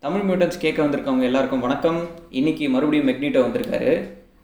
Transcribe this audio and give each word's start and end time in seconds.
Tamil 0.00 0.20
mutants 0.20 0.58
கேட்க 0.58 0.82
வந்திருக்கவங்க 0.82 1.22
எல்லாருக்கும் 1.22 1.60
வணக்கம். 1.60 2.06
இன்னைக்கு 2.30 2.68
மறுபடியும் 2.68 3.08
மெக்னிட்டோ 3.08 3.40
வந்திருக்காரு. 3.44 3.92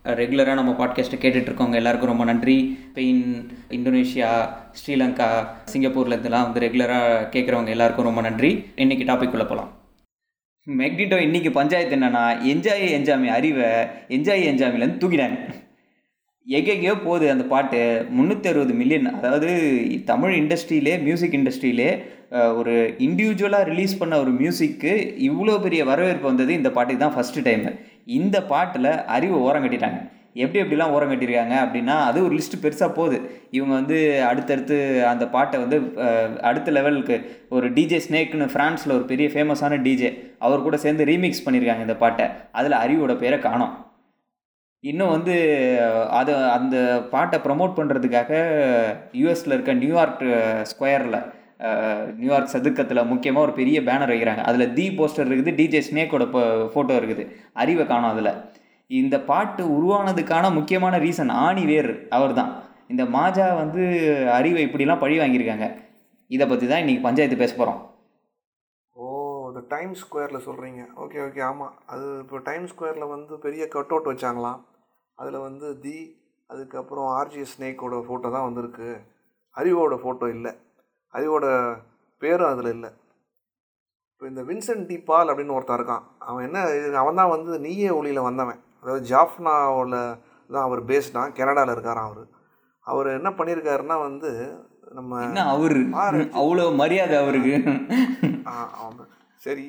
ரெகுலராக 0.04 0.54
நம்ம 0.54 0.72
பாட்காஸ்ட்டை 0.78 1.18
கேட்டுட்ருக்கவங்க 1.21 1.75
எல்லாருக்கும் 1.75 2.08
ரொம்ப 2.08 2.25
நன்றி. 2.25 2.78
ஸ்பெயின் 2.88 3.21
இந்தோனேஷியா 3.70 4.30
ஸ்ரீலங்கா 4.78 5.28
சிங்கப்பூர்லேருந்துலாம் 5.73 6.46
வந்து 6.46 6.60
ரெகுலராக 6.60 7.28
கேட்குறவங்க 7.34 7.68
எல்லாருக்கும் 7.68 8.04
ரொம்ப 8.04 8.20
நன்றி. 8.20 8.50
இன்றைக்கி 8.77 9.07
டாபிக் 9.11 9.30
உள்ள 9.30 9.45
போகலாம் 9.45 9.70
மெக்னிட்டோ 10.66 11.19
இன்றைக்கி 11.27 11.51
பஞ்சாயத்து 11.51 11.96
என்னன்னா 11.96 12.25
என்ஜாய் 12.53 12.87
என்ஜாமி 12.98 13.27
அறிவை 13.27 13.69
என்ஜாய் 14.09 14.48
என்ஜாமிலேருந்து 14.50 15.03
தூக்கினாங்க 15.05 15.39
எங்கெங்கேயோ 16.46 16.95
போகுது 17.05 17.30
அந்த 17.30 17.45
பாட்டு. 17.45 18.07
முந்நூற்றி 18.19 18.48
அறுபது 18.53 18.75
மில்லியன் 18.75 19.14
அதாவது 19.14 19.50
தமிழ் 20.05 20.34
இண்டஸ்ட்ரியிலே 20.34 21.03
மியூசிக் 21.03 21.32
இண்டஸ்ட்ரியிலே 21.32 21.91
ஒரு 22.61 22.75
இண்டிவிஜுவலாக 23.07 23.69
ரிலீஸ் 23.71 23.98
பண்ண 24.01 24.15
ஒரு 24.23 24.33
மியூசிக்கு 24.41 24.93
இவ்வளோ 25.29 25.55
பெரிய 25.65 25.83
வரவேற்பு 25.91 26.27
வந்தது 26.30 26.53
இந்த 26.61 26.71
பாட்டுக்கு 26.77 27.05
தான் 27.05 27.16
ஃபஸ்ட்டு 27.16 27.45
டைமு 27.48 27.70
இந்த 28.19 28.37
பாட்டில் 28.52 28.91
அறிவை 29.16 29.39
ஓரம் 29.47 29.65
கட்டிட்டாங்க. 29.65 30.01
எப்படி 30.42 30.61
எப்படிலாம் 30.62 30.92
ஓரம் 30.97 31.11
கட்டியிருக்காங்க 31.11 31.56
அப்படின்னா 31.65 31.95
அது 32.09 32.19
ஒரு 32.27 32.34
லிஸ்ட் 32.39 32.56
பெருசாக 32.62 32.97
போகுது. 32.98 33.19
இவங்க 33.56 33.73
வந்து 33.80 33.98
அடுத்தடுத்து 34.29 34.77
அந்த 35.11 35.25
பாட்டை 35.34 35.56
வந்து 35.65 35.79
அடுத்த 36.51 36.73
லெவலுக்கு 36.77 37.16
ஒரு 37.56 37.69
டிஜே 37.77 37.98
ஸ்னேக்னு 38.06 38.47
ஃப்ரான்ஸில் 38.55 38.97
ஒரு 38.98 39.05
பெரிய 39.12 39.28
ஃபேமஸான 39.34 39.80
டிஜே 39.87 40.11
அவர் 40.47 40.67
கூட 40.67 40.78
சேர்ந்து 40.84 41.09
ரீமிக்ஸ் 41.12 41.45
பண்ணியிருக்காங்க 41.47 41.87
இந்த 41.89 41.98
பாட்டை. 42.05 42.27
அதில் 42.61 42.83
அறிவோட 42.83 43.14
பேரை 43.25 43.41
காணோம். 43.48 43.75
இன்னும் 44.84 45.14
வந்து 45.17 45.34
அதை 46.20 46.33
அந்த 46.56 46.77
பாட்டை 47.14 47.39
ப்ரமோட் 47.45 47.78
பண்ணுறதுக்காக 47.78 48.33
யூஎஸில் 49.20 49.56
இருக்க 49.56 49.73
நியூயார்க் 49.83 50.25
ஸ்கொயரில் 50.73 51.20
நியூயார்க் 52.21 52.52
சதுக்கத்தில் 52.55 53.09
முக்கியமாக 53.11 53.47
ஒரு 53.47 53.52
பெரிய 53.61 53.79
பேனர் 53.89 54.12
வைக்கிறாங்க. 54.12 54.43
அதில் 54.48 54.73
தி 54.79 54.87
போஸ்டர் 54.98 55.29
இருக்குது 55.29 55.57
டிஜே 55.61 55.80
ஸ்னேக்கோட 55.89 56.25
ஃபோட்டோ 56.73 56.95
இருக்குது. 57.01 57.25
அறிவை 57.62 57.84
காணும் 57.91 58.12
அதில். 58.15 58.33
இந்த 58.91 59.17
பாட்டு 59.31 59.62
உருவானதுக்கான 59.77 60.47
முக்கியமான 60.59 60.95
ரீசன் 61.05 61.33
ஆணி 61.45 61.64
வேர் 61.70 61.92
அவர் 62.17 62.34
தான் 62.41 62.51
இந்த 62.92 63.05
மாஜா 63.17 63.47
வந்து 63.62 63.83
அறிவை 64.39 64.62
இப்படிலாம் 64.67 65.03
பழி 65.05 65.17
வாங்கியிருக்காங்க. 65.20 65.69
இதை 66.34 66.45
பற்றி 66.51 66.67
தான் 66.73 66.83
இன்றைக்கி 66.83 67.03
பஞ்சாயத்து 67.06 67.42
பேச 67.42 67.53
போகிறோம் 67.61 67.81
ஓ 68.97 69.06
இந்த 69.51 69.61
டைம் 69.75 69.92
ஸ்கொயரில் 70.03 70.45
சொல்கிறீங்க 70.48 70.83
ஓகே 71.05 71.20
ஓகே 71.27 71.42
ஆமாம் 71.51 71.75
அது 71.92 72.06
இப்போ 72.25 72.41
டைம் 72.48 72.67
ஸ்கொயரில் 72.73 73.12
வந்து 73.14 73.34
பெரிய 73.47 73.62
கட் 73.75 73.92
அவுட் 73.95 74.11
வச்சாங்களாம். 74.12 74.61
அதில் 75.19 75.45
வந்து 75.47 75.67
தி 75.84 75.97
அதுக்கப்புறம் 76.51 77.08
ஆர்ஜி 77.19 77.42
ஸ்னேக்கோட 77.53 77.97
ஃபோட்டோ 78.08 78.29
தான் 78.36 78.47
வந்திருக்கு. 78.48 78.91
அறிவோட 79.61 79.95
ஃபோட்டோ 80.03 80.27
இல்லை. 80.36 80.53
அறிவோட 81.14 81.46
பேரும் 82.22 82.50
அதில் 82.52 82.70
இல்லை. 82.77 82.91
இப்போ 84.12 84.27
இந்த 84.30 84.42
வின்சென்ட் 84.48 84.88
டி 84.91 84.96
பால் 85.10 85.30
அப்படின்னு 85.30 85.56
ஒருத்தன் 85.56 85.78
இருக்கான். 85.78 86.05
அவன் 86.28 86.44
என்ன 86.48 86.58
அவன் 87.02 87.18
தான் 87.20 87.32
வந்து 87.34 87.52
நீயே 87.66 87.91
ஒளியில் 87.98 88.27
வந்தவன். 88.28 88.60
அதாவது 88.82 89.02
ஜாஃப்னாவில் 89.12 89.96
தான் 90.55 90.66
அவர் 90.66 90.80
பேஸ்டான் 90.90 91.34
கனடாவில் 91.38 91.74
இருக்காராம் 91.74 92.10
அவர். 92.10 92.24
அவர் 92.86 93.08
என்ன 93.18 93.30
பண்ணியிருக்காருன்னா 93.38 93.96
வந்து 94.08 94.30
நம்ம 94.98 95.20
அவரு. 95.55 95.83
அவ்வளோ 96.40 96.64
மரியாதை 96.83 97.16
அவருக்கு. 97.22 97.55
ஆ 98.50 98.55
ஆமாம் 98.84 99.10
சரி. 99.46 99.66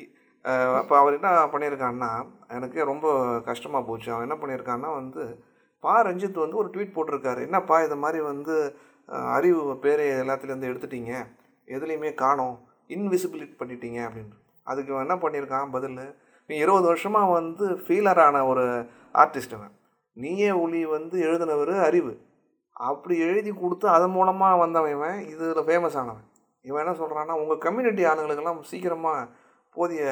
அப்போ 0.79 0.93
அவர் 1.01 1.17
என்ன 1.17 1.29
பண்ணியிருக்கான்னா 1.51 2.09
எனக்கு 2.55 2.79
ரொம்ப 2.91 3.07
கஷ்டமாக 3.49 3.87
போச்சு. 3.89 4.09
அவன் 4.13 4.27
என்ன 4.27 4.37
பண்ணியிருக்கான்னா 4.41 4.89
வந்து 5.01 5.23
பா 5.83 5.93
ரஞ்சித் 6.07 6.43
வந்து 6.43 6.59
ஒரு 6.61 6.69
ட்வீட் 6.73 6.95
போட்டிருக்காரு. 6.95 7.39
என்னப்பா 7.47 7.77
இது 7.85 7.95
மாதிரி 8.03 8.19
வந்து 8.31 8.55
அறிவு 9.07 9.77
பேரை 9.77 10.05
எல்லாத்துலேருந்து 10.09 10.69
எடுத்துட்டீங்க. 10.71 11.27
எதுலேயுமே 11.65 12.13
காணோம். 12.13 12.67
இன்விசிபிலிட் 12.87 13.59
பண்ணிட்டீங்க 13.59 13.99
அப்படின்னு. 14.07 14.35
அதுக்கு 14.63 14.93
அவன் 14.95 15.05
என்ன 15.07 15.15
பண்ணியிருக்கான்? 15.23 15.71
பதில் 15.71 16.15
நீ 16.47 16.55
இருபது 16.55 16.85
வருஷமாக 16.85 17.31
வந்து 17.31 17.65
ஃபீலரான 17.67 18.47
ஒரு 18.47 18.63
ஆர்டிஸ்ட் 19.13 19.53
அவன் 19.53 19.73
நீயே 20.13 20.51
ஒளி 20.51 20.85
வந்து 20.85 21.23
எழுதினவர் 21.23 21.81
அறிவு. 21.81 22.13
அப்படி 22.71 23.19
எழுதி 23.19 23.51
கொடுத்து 23.51 23.89
அதன் 23.89 24.09
மூலமாக 24.09 24.55
வந்தவன் 24.55 24.91
இவன். 24.91 25.19
இதில் 25.27 25.65
ஃபேமஸ் 25.67 25.97
ஆனவன். 26.01 26.27
இவன் 26.61 26.85
என்ன 26.85 26.97
சொல்கிறான்னா 26.97 27.31
உங்கள் 27.31 27.57
கம்யூனிட்டி 27.57 28.03
ஆளுங்களுக்கெல்லாம் 28.05 28.61
சீக்கிரமாக 28.61 29.29
போதிய 29.69 30.03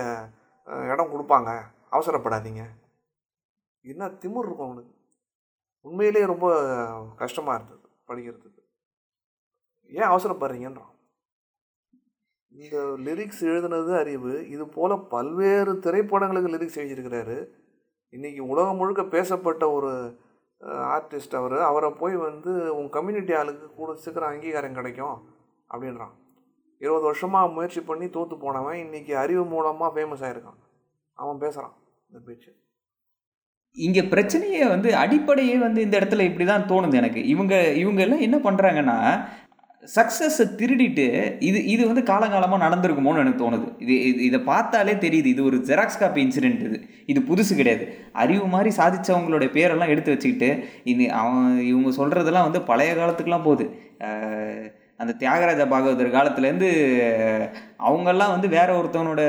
இடம் 0.65 1.13
கொடுப்பாங்க. 1.13 1.59
அவசரப்படாதீங்க. 1.91 2.63
என்ன 3.81 4.07
திமிர் 4.07 4.45
இருக்கும் 4.45 4.67
அவனுக்கு. 4.67 4.93
உண்மையிலேயே 5.81 6.25
ரொம்ப 6.25 6.47
கஷ்டமாக 7.15 7.57
இருந்தது 7.57 7.87
படிக்கிறதுக்கு. 8.07 8.60
ஏன் 9.99 10.09
அவசரப்படுறீங்கன்றான் 10.11 10.91
இந்த 12.51 12.77
லிரிக்ஸ் 13.05 13.41
எழுதுனது 13.51 13.91
அறிவு 14.01 14.33
இது 14.53 14.63
போல் 14.75 14.93
பல்வேறு 15.13 15.73
திரைப்படங்களுக்கு 15.85 16.53
லிரிக்ஸ் 16.53 16.79
எழுதியிருக்கிறாரு. 16.81 17.37
இன்றைக்கி 18.13 18.41
உலகம் 18.53 18.79
முழுக்க 18.79 19.03
பேசப்பட்ட 19.15 19.63
ஒரு 19.77 19.91
ஆர்டிஸ்ட் 20.95 21.35
அவர். 21.39 21.57
அவரை 21.69 21.89
போய் 22.01 22.15
வந்து 22.27 22.51
உன் 22.79 22.89
கம்யூனிட்டி 22.95 23.33
ஆளுக்கு 23.41 23.67
கூட 23.77 23.91
சீக்கிரம் 24.03 24.31
அங்கீகாரம் 24.31 24.77
கிடைக்கும் 24.79 25.17
அப்படின்றான். 25.69 26.15
இருபது 26.81 27.05
வருஷமாக 27.09 27.53
முயற்சி 27.55 27.81
பண்ணி 27.89 28.07
தோற்று 28.15 28.35
போனவன் 28.43 28.81
இன்றைக்கி 28.85 29.13
அறிவு 29.23 29.43
மூலமாக 29.53 29.93
ஃபேமஸ் 29.95 30.25
ஆகிருக்கான் 30.27 30.59
அவன் 31.17 31.41
பேசுகிறான் 31.43 31.75
இந்த 32.09 32.19
பேச்சு. 32.27 32.51
இங்கே 33.77 34.01
பிரச்சனையே 34.13 34.63
வந்து 34.73 34.89
அடிப்படையே 35.01 35.57
வந்து 35.65 35.79
இந்த 35.85 35.95
இடத்துல 35.99 36.25
இப்படி 36.29 36.45
தான் 36.45 36.69
தோணுது 36.71 36.99
எனக்கு. 37.01 37.21
இவங்க 37.33 37.55
இவங்க 37.81 38.01
எல்லாம் 38.05 38.25
என்ன 38.27 38.37
பண்ணுறாங்கன்னா 38.47 38.97
சக்ஸஸை 39.95 40.45
திருடிட்டு 40.59 41.05
இது 41.47 41.59
இது 41.73 41.83
வந்து 41.89 42.03
காலங்காலமாக 42.09 42.63
நடந்திருக்குமோன்னு 42.63 43.21
எனக்கு 43.23 43.41
தோணுது. 43.43 43.67
இது 43.83 43.95
இது 44.09 44.19
இதை 44.27 44.39
பார்த்தாலே 44.49 44.93
தெரியுது. 45.05 45.29
இது 45.33 45.41
ஒரு 45.49 45.57
ஜெராக்ஸ் 45.69 45.99
காப்பி 46.01 46.19
இன்சிடென்ட் 46.25 46.61
இது. 46.67 46.77
இது 47.11 47.19
புதுசு 47.29 47.55
கிடையாது. 47.59 47.85
அறிவு 48.23 48.45
மாதிரி 48.55 48.71
சாதித்தவங்களுடைய 48.79 49.49
பேரெல்லாம் 49.57 49.93
எடுத்து 49.93 50.13
வச்சுக்கிட்டு 50.13 50.51
இது 50.93 51.07
அவன் 51.21 51.49
இவங்க 51.71 51.91
சொல்கிறதெல்லாம் 51.99 52.47
வந்து 52.49 52.61
பழைய 52.69 52.93
காலத்துக்கெலாம் 53.01 53.47
போகுது. 53.49 53.67
அந்த 55.01 55.13
தியாகராஜ 55.21 55.61
பாகவதர் 55.73 56.15
காலத்துலேருந்து 56.15 56.71
அவங்கெல்லாம் 57.87 58.33
வந்து 58.33 58.47
வேற 58.57 58.69
ஒருத்தவனோட 58.79 59.21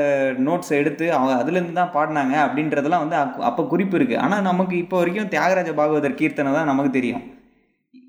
நோட்ஸை 0.47 0.75
எடுத்து 0.81 1.05
அவங்க 1.17 1.35
அதுலேருந்து 1.41 1.79
தான் 1.79 1.95
பாடினாங்க 1.95 2.35
அப்படின்றதெல்லாம் 2.47 3.05
வந்து 3.05 3.17
அப்போ 3.49 3.63
குறிப்பு 3.71 3.97
இருக்குது 3.99 4.23
ஆனால் 4.25 4.49
நமக்கு 4.49 4.75
இப்போ 4.83 4.97
வரைக்கும் 5.01 5.31
தியாகராஜ 5.33 5.71
பாகவதர் 5.79 6.19
கீர்த்தனை 6.21 6.53
தான் 6.57 6.71
நமக்கு 6.71 6.91
தெரியும். 6.97 7.23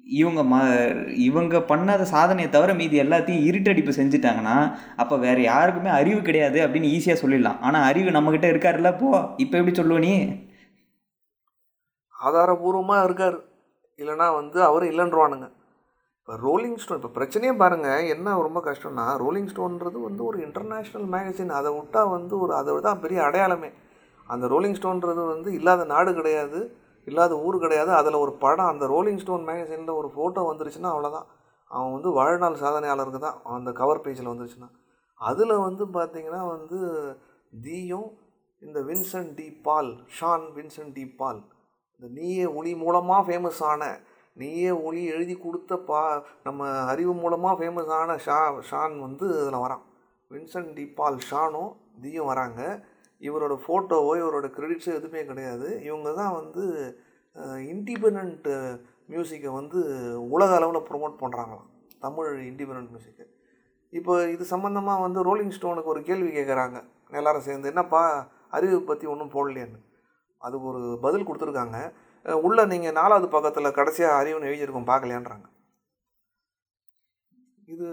இவங்க 0.06 0.40
ம 0.52 0.54
இவங்க 1.26 1.58
பண்ணாத 1.70 2.02
சாதனையை 2.12 2.48
தவிர 2.50 2.70
மீதி 2.80 2.96
எல்லாத்தையும் 3.02 3.46
இருட்டடிப்பு 3.48 3.92
செஞ்சுட்டாங்கன்னா 3.98 4.56
அப்போ 5.02 5.14
வேறு 5.24 5.42
யாருக்குமே 5.42 5.90
அறிவு 5.98 6.20
கிடையாது 6.28 6.58
அப்படின்னு 6.64 6.92
ஈஸியாக 6.96 7.22
சொல்லிடலாம். 7.22 7.60
ஆனால் 7.66 7.86
அறிவு 7.90 8.16
நம்மக்கிட்ட 8.16 8.48
இருக்காருல்ல 8.52 8.92
போ. 9.02 9.10
இப்போ 9.44 9.54
எப்படி 9.60 9.76
சொல்லுவ 9.80 10.00
நீ? 10.06 10.14
ஆதாரபூர்வமாக 12.14 13.06
இருக்கார். 13.08 13.38
இல்லைனா 13.98 14.28
வந்து 14.40 14.58
அவர் 14.68 14.84
இல்லைன்றவானுங்க. 14.90 15.48
இப்போ 16.20 16.36
ரோலிங் 16.44 16.78
ஸ்டோன் 16.82 17.00
இப்போ 17.00 17.12
பிரச்சனையே 17.16 17.54
பாருங்கள் 17.62 18.06
என்ன 18.12 18.36
ரொம்ப 18.46 18.60
கஷ்டம்னா 18.68 19.04
ரோலிங் 19.22 19.50
ஸ்டோன்றது 19.52 19.98
வந்து 20.08 20.22
ஒரு 20.28 20.38
இன்டர்நேஷ்னல் 20.46 21.08
மேகசின் 21.14 21.52
அதை 21.58 21.70
விட்டால் 21.78 22.12
வந்து 22.16 22.34
ஒரு 22.44 22.52
அதை 22.60 22.80
தான் 22.88 23.02
பெரிய 23.02 23.20
அடையாளமே. 23.26 23.70
அந்த 24.26 24.46
ரோலிங் 24.52 24.78
ஸ்டோன்றது 24.78 25.22
வந்து 25.34 25.48
இல்லாத 25.58 25.84
நாடு 25.84 26.10
கிடையாது. 26.14 26.60
இல்லாத 27.08 27.32
ஊர் 27.46 27.56
கிடையாது. 27.64 27.90
அதில் 28.00 28.22
ஒரு 28.24 28.32
படம் 28.44 28.70
அந்த 28.72 28.84
ரோலிங் 28.94 29.20
ஸ்டோன் 29.22 29.46
மேகசினில் 29.50 29.98
ஒரு 30.00 30.08
ஃபோட்டோ 30.14 30.42
வந்துருச்சுன்னா 30.50 30.92
அவ்வளோதான் 30.94 31.28
அவன் 31.70 31.94
வந்து 31.96 32.10
வாழ்நாள் 32.18 32.62
சாதனையாளருக்கு 32.62 33.20
தான் 33.26 33.38
அந்த 33.56 33.70
கவர் 33.80 34.02
பேஜில் 34.04 34.32
வந்துருச்சுன்னா. 34.32 34.70
அதில் 35.20 35.54
வந்து 35.66 35.84
பார்த்தீங்கன்னா 35.96 36.42
வந்து 36.54 36.78
தீயும் 37.66 38.08
இந்த 38.62 38.78
Vincent 38.88 39.32
de 39.38 39.46
Paul 39.66 39.90
Shan 40.18 40.44
Vincent 40.56 40.94
de 40.98 41.04
Paul. 41.20 41.40
இந்த 41.94 42.06
நீயே 42.18 42.46
ஒளி 42.58 42.72
மூலமாக 42.82 43.22
ஃபேமஸ் 43.26 43.62
ஆன 43.70 43.82
நீயே 44.42 44.70
ஒளி 44.86 45.02
எழுதி 45.14 45.34
கொடுத்த 45.42 45.72
பா 45.88 46.00
நம்ம 46.46 46.70
அறிவு 46.92 47.12
மூலமாக 47.22 47.54
ஃபேமஸ் 47.58 47.92
ஆன 47.98 48.16
ஷா 48.26 48.38
ஷான் 48.70 48.94
வந்து 49.06 49.26
இதில் 49.42 49.62
வரான். 49.64 49.84
வின்சென்ட் 50.30 50.72
டி 50.78 50.84
பால் 50.98 51.18
ஷானும் 51.28 51.70
தீயும் 52.02 52.30
வராங்க. 52.32 52.60
இவரோட 53.26 53.54
ஃபோட்டோவோ 53.64 54.12
இவரோட 54.22 54.46
க்ரெடிட்ஸோ 54.56 54.90
எதுவுமே 54.98 55.22
கிடையாது. 55.30 55.68
இவங்க 55.88 56.08
தான் 56.20 56.34
வந்து 56.40 56.64
இண்டிபெண்ட் 57.74 58.48
மியூசிக்கை 59.12 59.50
வந்து 59.60 59.78
உலக 60.34 60.50
அளவில் 60.58 60.86
ப்ரொமோட் 60.90 61.16
பண்ணுறாங்களாம் 61.22 61.70
தமிழ் 62.04 62.30
இண்டிபெண்ட் 62.50 62.92
மியூசிக்கை 62.92 63.26
இப்போ 63.92 64.12
இது 64.34 64.44
சம்மந்தமாக 64.52 65.02
வந்து 65.06 65.20
ரோலிங் 65.28 65.54
ஸ்டோனுக்கு 65.56 65.92
ஒரு 65.94 66.00
கேள்வி 66.08 66.30
கேட்குறாங்க 66.36 66.78
எல்லாரும் 67.18 67.46
சேர்ந்து 67.48 67.70
என்னப்பா 67.72 68.02
அறிவு 68.56 68.78
பற்றி 68.88 69.06
ஒன்றும் 69.12 69.34
போடலையான்னு. 69.34 69.78
அதுக்கு 70.46 70.66
ஒரு 70.72 70.82
பதில் 71.04 71.26
கொடுத்துருக்காங்க. 71.28 71.78
உள்ளே 72.46 72.62
நீங்கள் 72.72 72.96
நாலாவது 72.98 73.26
பக்கத்தில் 73.34 73.76
கடைசியாக 73.78 74.18
அறிவுன்னு 74.20 74.48
எழுதியிருக்கோம் 74.50 74.90
பார்க்கலையான்றாங்க. 74.90 75.46
இது 77.74 77.88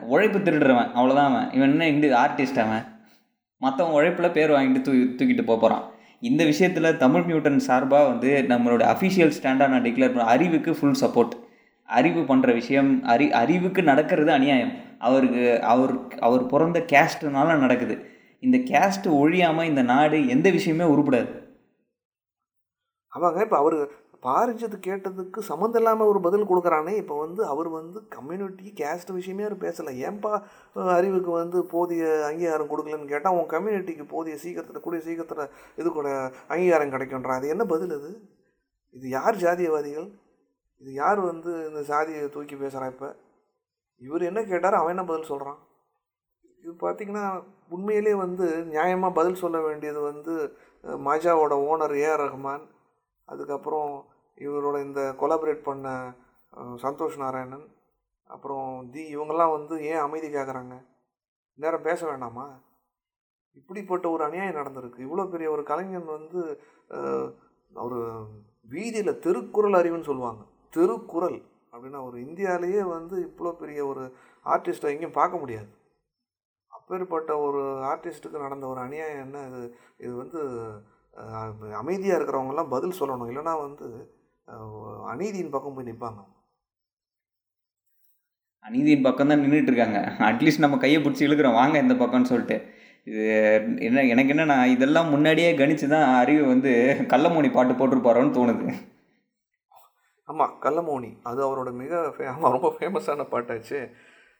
உழைப்பு 0.00 0.38
திருடுறவன். 0.38 0.90
அவ்வளோதான் 0.94 1.24
அவன். 1.24 1.52
இவன் 1.52 1.70
என்ன 1.70 1.88
இந்த 1.88 2.06
ஆர்டிஸ்ட் 2.06 2.58
அவன்? 2.58 2.84
மற்றவன் 3.58 3.92
உழைப்பில் 3.92 4.30
பேர் 4.30 4.50
வாங்கிட்டு 4.50 4.80
தூ 4.80 4.92
தூக்கிட்டு 4.92 5.42
போக 5.42 5.60
போகிறான் 5.60 5.90
இந்த 6.20 6.44
விஷயத்தில் 6.44 6.96
தமிழ் 6.96 7.20
மியூட்டன் 7.20 7.56
சார்பாக 7.56 8.08
வந்து 8.08 8.44
நம்மளோட 8.48 8.82
அஃபிஷியல் 8.82 9.32
ஸ்டாண்டாக 9.42 9.68
நான் 9.68 9.82
டிக்ளேர் 9.82 10.06
பண்ண 10.06 10.22
அறிவுக்கு 10.22 10.74
ஃபுல் 10.74 10.94
சப்போர்ட் 11.00 11.30
அறிவு 11.84 12.20
பண்ணுற 12.20 12.52
விஷயம் 12.52 13.02
அறி 13.04 13.32
அறிவுக்கு 13.32 13.82
நடக்கிறது 13.82 14.32
அநியாயம். 14.32 14.72
அவருக்கு 14.98 15.62
அவர் 15.62 15.94
அவர் 16.18 16.46
பிறந்த 16.46 16.84
கேஸ்ட்னால 16.92 17.58
நடக்குது. 17.58 18.06
இந்த 18.40 18.56
கேஸ்ட் 18.58 19.06
ஒழியாமல் 19.06 19.64
இந்த 19.64 19.82
நாடு 19.82 20.28
எந்த 20.28 20.50
விஷயமே 20.50 20.94
உருப்படாது. 20.94 21.41
ஆமாங்க 23.12 23.40
இப்போ 23.46 23.58
அவர் 23.62 23.76
பாரிஞ்சது 24.24 24.76
கேட்டதுக்கு 24.86 25.40
சம்மந்தம் 25.48 25.80
இல்லாமல் 25.80 26.10
ஒரு 26.10 26.20
பதில் 26.26 26.48
கொடுக்குறானே 26.50 26.92
இப்போ 27.00 27.14
வந்து 27.22 27.42
அவர் 27.52 27.68
வந்து 27.76 27.98
கம்யூனிட்டி 28.14 28.66
கேஸ்ட் 28.80 29.10
விஷயமே 29.16 29.46
அவர் 29.46 29.56
பேசலை. 29.64 29.92
ஏன்பா 30.08 30.32
அறிவுக்கு 30.96 31.30
வந்து 31.32 31.58
போதிய 31.72 32.02
அங்கீகாரம் 32.28 32.70
கொடுக்கலன்னு 32.70 33.12
கேட்டால் 33.12 33.36
உன் 33.38 33.50
கம்யூனிட்டிக்கு 33.54 34.04
போதிய 34.14 34.36
சீக்கிரத்தில் 34.42 34.84
கூடிய 34.84 35.00
சீக்கிரத்தில் 35.06 35.50
இது 35.80 35.88
கூட 35.90 36.08
அங்கீகாரம் 36.54 36.92
கிடைக்குன்றான் 36.94 37.40
அது 37.40 37.52
என்ன 37.54 37.64
பதில் 37.72 37.94
அது 37.98 38.10
இது 38.94 39.06
யார் 39.08 39.36
ஜாதியவாதிகள்? 39.44 40.08
இது 40.80 40.92
யார் 40.94 41.20
வந்து 41.30 41.50
இந்த 41.68 41.82
சாதியை 41.90 42.22
தூக்கி 42.28 42.56
பேசுகிறா 42.56 42.86
இப்போ? 42.92 43.08
இவர் 44.00 44.28
என்ன 44.30 44.40
கேட்டார் 44.44 44.78
அவன் 44.78 44.94
என்ன 44.94 45.04
பதில் 45.10 45.30
சொல்கிறான் 45.30 45.58
இது 46.64 46.72
பார்த்திங்கன்னா 46.82 47.26
உண்மையிலே 47.70 48.14
வந்து 48.24 48.46
நியாயமாக 48.72 49.16
பதில் 49.18 49.40
சொல்ல 49.42 49.58
வேண்டியது 49.60 50.00
வந்து 50.10 50.34
மாஜாவோட 51.06 51.54
ஓனர் 51.70 51.94
ஏஆர் 52.02 52.24
ரஹ்மான் 52.24 52.64
அதுக்கப்புறம் 53.28 53.92
இவரோட 54.38 54.76
இந்த 54.86 55.00
கொலாபரேட் 55.20 55.62
பண்ண 55.68 55.88
சந்தோஷ் 56.84 57.20
நாராயணன் 57.22 57.66
அப்புறம் 58.30 58.68
தி 58.92 59.02
இவங்கெல்லாம் 59.16 59.54
வந்து 59.56 59.74
ஏன் 59.90 60.04
அமைதி 60.06 60.28
கேட்குறாங்க 60.28 60.74
நேரம் 61.58 61.86
பேச 61.88 62.00
வேண்டாமா? 62.10 62.46
இப்படிப்பட்ட 63.58 64.06
ஒரு 64.14 64.22
அநியாயம் 64.26 64.58
நடந்திருக்கு. 64.60 64.98
இவ்வளோ 65.06 65.24
பெரிய 65.32 65.48
ஒரு 65.54 65.62
கலைஞன் 65.70 66.08
வந்து 66.16 66.40
ஒரு 67.86 67.98
வீதியில் 68.74 69.20
திருக்குறள் 69.24 69.78
அறிவுன்னு 69.80 70.08
சொல்லுவாங்க. 70.10 70.42
திருக்குறள் 70.76 71.38
அப்படின்னா 71.72 72.00
ஒரு 72.08 72.16
இந்தியாவிலேயே 72.26 72.82
வந்து 72.96 73.16
இவ்வளோ 73.28 73.52
பெரிய 73.62 73.80
ஒரு 73.90 74.02
ஆர்டிஸ்ட்டை 74.46 74.92
எங்கேயும் 74.92 75.18
பார்க்க 75.20 75.42
முடியாது. 75.42 75.70
அப்பேற்பட்ட 76.72 77.32
ஒரு 77.46 77.62
ஆர்டிஸ்ட்டுக்கு 77.90 78.44
நடந்த 78.46 78.66
ஒரு 78.72 78.80
அநியாயம் 78.86 79.22
என்ன? 79.26 79.38
இது 79.48 79.60
இது 80.04 80.14
வந்து 80.22 80.40
அமைதியாக 81.80 82.18
இருக்கிறவங்கெல்லாம் 82.18 82.72
பதில் 82.74 82.98
சொல்லணும். 83.00 83.30
இல்லைன்னா 83.30 83.54
வந்து 83.66 83.86
அநீதியின் 85.12 85.54
பக்கம் 85.54 85.74
போய் 85.76 85.88
நிற்பாங்க 85.88 86.20
அநீதியின் 88.66 89.04
பக்கம் 89.06 89.30
தான் 89.30 89.42
நின்றுட்டு 89.42 89.70
இருக்காங்க. 89.70 90.00
அட்லீஸ்ட் 90.28 90.64
நம்ம 90.64 90.76
கையை 90.82 90.98
பிடிச்சி 91.04 91.26
இழுக்கிறோம். 91.26 91.58
வாங்க 91.60 91.76
இந்த 91.84 91.94
பக்கம்னு 92.02 92.30
சொல்லிட்டு. 92.32 92.56
இது 93.10 93.22
என்ன 93.86 94.02
எனக்கு 94.12 94.32
என்னன்னா 94.34 94.56
இதெல்லாம் 94.74 95.08
முன்னாடியே 95.14 95.48
கணிச்சு 95.60 95.86
தான் 95.94 96.06
அறிவு 96.20 96.42
வந்து 96.52 96.72
கள்ளமோனி 97.12 97.48
பாட்டு 97.56 97.74
போட்டிருப்பாரோன்னு 97.80 98.36
தோணுது. 98.36 98.66
ஆமாம் 100.28 100.54
கள்ளமோனி. 100.64 101.10
அது 101.30 101.40
அவரோட 101.46 101.70
மிக 101.80 102.02
ஆமாம் 102.34 102.54
ரொம்ப 102.56 102.70
ஃபேமஸான 102.76 103.26
பாட்டாச்சு. 103.32 103.80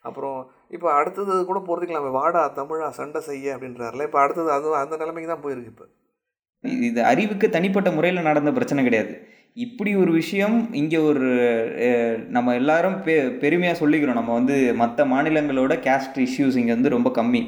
அப்புறம் 0.08 0.38
இப்போ 0.76 0.88
அடுத்தது 0.98 1.32
கூட 1.50 1.58
பொறுத்துக்கலாமே 1.66 2.12
வாடா 2.20 2.44
தமிழா 2.60 2.88
சண்டை 3.00 3.20
செய்ய 3.30 3.56
அப்படின்றாருல. 3.56 4.06
இப்போ 4.08 4.20
அடுத்தது 4.25 4.50
அது 4.58 4.76
அந்த 4.82 4.96
நிலைமைக்கு 5.02 5.32
தான் 5.32 5.44
போயிருக்கு 5.46 5.72
இப்போ. 5.75 5.88
இது- 6.64 7.03
அறிவுக்கு 7.03 7.50
தனிப்பட்ட 7.50 7.91
முறையில் 7.91 8.23
நடந்த 8.23 8.53
பிரச்சனை 8.53 8.85
கிடையாது. 8.85 9.14
இப்படி 9.55 9.97
ஒரு 9.97 10.12
விஷயம் 10.12 10.75
இங்கே 10.75 10.97
ஒரு 10.97 11.31
நம்ம 12.29 12.55
எல்லாரும் 12.55 12.94
பெ 12.94 13.38
பெருமையாக 13.38 13.87
சொல்லிக்கிறோம். 13.87 14.12
நம்ம 14.12 14.32
வந்து 14.32 14.75
மற்ற 14.75 15.05
மாநிலங்களோட 15.05 15.73
கேஸ்ட் 15.87 16.19
இஷ்யூஸ் 16.19 16.56
இங்கே 16.56 16.73
வந்து 16.73 16.88
ரொம்ப 16.88 17.11
கம்மி. 17.14 17.43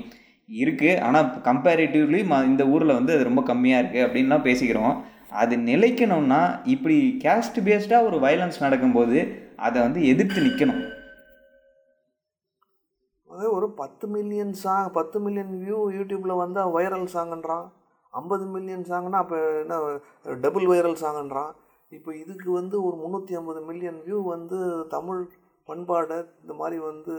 இருக்குது 0.49 1.01
ஆனால் 1.01 1.29
கம்பேரிட்டிவ்லி 1.43 2.21
ம 2.31 2.45
இந்த 2.45 2.69
ஊரில் 2.69 2.93
வந்து 2.93 3.13
அது 3.13 3.25
ரொம்ப 3.25 3.55
கம்மியாக 3.55 3.83
இருக்குது 3.83 4.07
அப்படின்லாம் 4.07 4.47
பேசிக்கிறோம். 4.49 4.95
அது 5.31 5.57
நிலைக்கணும்னா 5.57 6.61
இப்படி 6.65 7.17
கேஸ்ட் 7.25 7.59
பேஸ்டாக 7.65 8.07
ஒரு 8.07 8.17
வயலன்ஸ் 8.19 8.61
நடக்கும்போது 8.61 9.19
அதை 9.57 9.83
வந்து 9.83 10.07
எதிர்த்து 10.07 10.41
நிற்கணும் 10.43 10.83
அதே 13.31 13.47
ஒரு 13.47 13.71
பத்து 13.71 14.09
மில்லியன் 14.09 14.53
சாங் 14.53 14.91
பத்து 14.93 15.21
மில்லியன் 15.21 15.53
வியூ 15.63 15.79
யூடியூப்பில் 15.97 16.37
வந்தால் 16.37 16.73
வைரல் 16.75 17.09
சாங்குன்றான் 17.15 17.67
ஐம்பது 18.21 18.45
மில்லியன் 18.55 18.89
சாங்னா 18.91 19.21
அப்போ 19.25 19.39
என்ன 19.63 19.77
டபுள் 20.45 20.67
வைரல் 20.73 21.03
சாங்குன்றான் 21.05 21.53
இப்போ 21.97 22.11
இதுக்கு 22.23 22.49
வந்து 22.61 22.77
ஒரு 22.87 22.97
முந்நூற்றி 23.03 23.35
ஐம்பது 23.41 23.61
மில்லியன் 23.71 23.99
வியூ 24.07 24.19
வந்து 24.35 24.59
தமிழ் 24.95 25.23
பண்பாடை 25.69 26.17
இந்த 26.43 26.55
மாதிரி 26.61 26.77
வந்து 26.91 27.15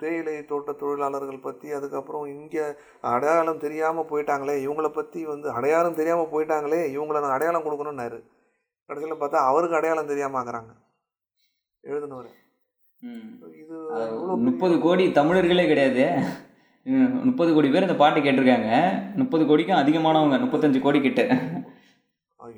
தேயிலை 0.00 0.34
தோட்ட 0.50 0.70
தொழிலாளர்கள் 0.82 1.44
பற்றி 1.46 1.68
அதுக்கப்புறம் 1.78 2.24
இங்கே 2.36 2.64
அடையாளம் 3.14 3.62
தெரியாமல் 3.64 4.08
போயிட்டாங்களே 4.10 4.54
இவங்கள 4.66 4.88
பற்றி 4.98 5.20
வந்து 5.32 5.48
அடையாளம் 5.58 5.98
தெரியாமல் 6.00 6.32
போயிட்டாங்களே 6.32 6.80
இவங்கள 6.94 7.20
நான் 7.24 7.36
அடையாளம் 7.36 7.66
கொடுக்கணும்னாரு. 7.66 8.18
கடைசியில் 8.90 9.20
பார்த்தா 9.22 9.44
அவருக்கு 9.50 9.78
அடையாளம் 9.78 10.10
தெரியாம 10.12 10.38
ஆக்குறாங்க 10.40 10.72
எழுதுனவர். 11.84 12.32
இது 13.62 13.76
முப்பது 14.48 14.74
கோடி 14.84 15.04
தமிழர்களே 15.18 15.64
கிடையாது. 15.70 16.04
முப்பது 17.28 17.50
கோடி 17.54 17.68
பேர் 17.70 17.86
இந்த 17.86 17.96
பாட்டு 18.00 18.18
கேட்டிருக்காங்க. 18.24 18.70
முப்பது 19.20 19.44
கோடிக்கும் 19.48 19.80
அதிகமானவங்க 19.82 20.36
முப்பத்தஞ்சு 20.42 20.80
கோடி 20.84 20.98
கிட்ட. 21.06 21.22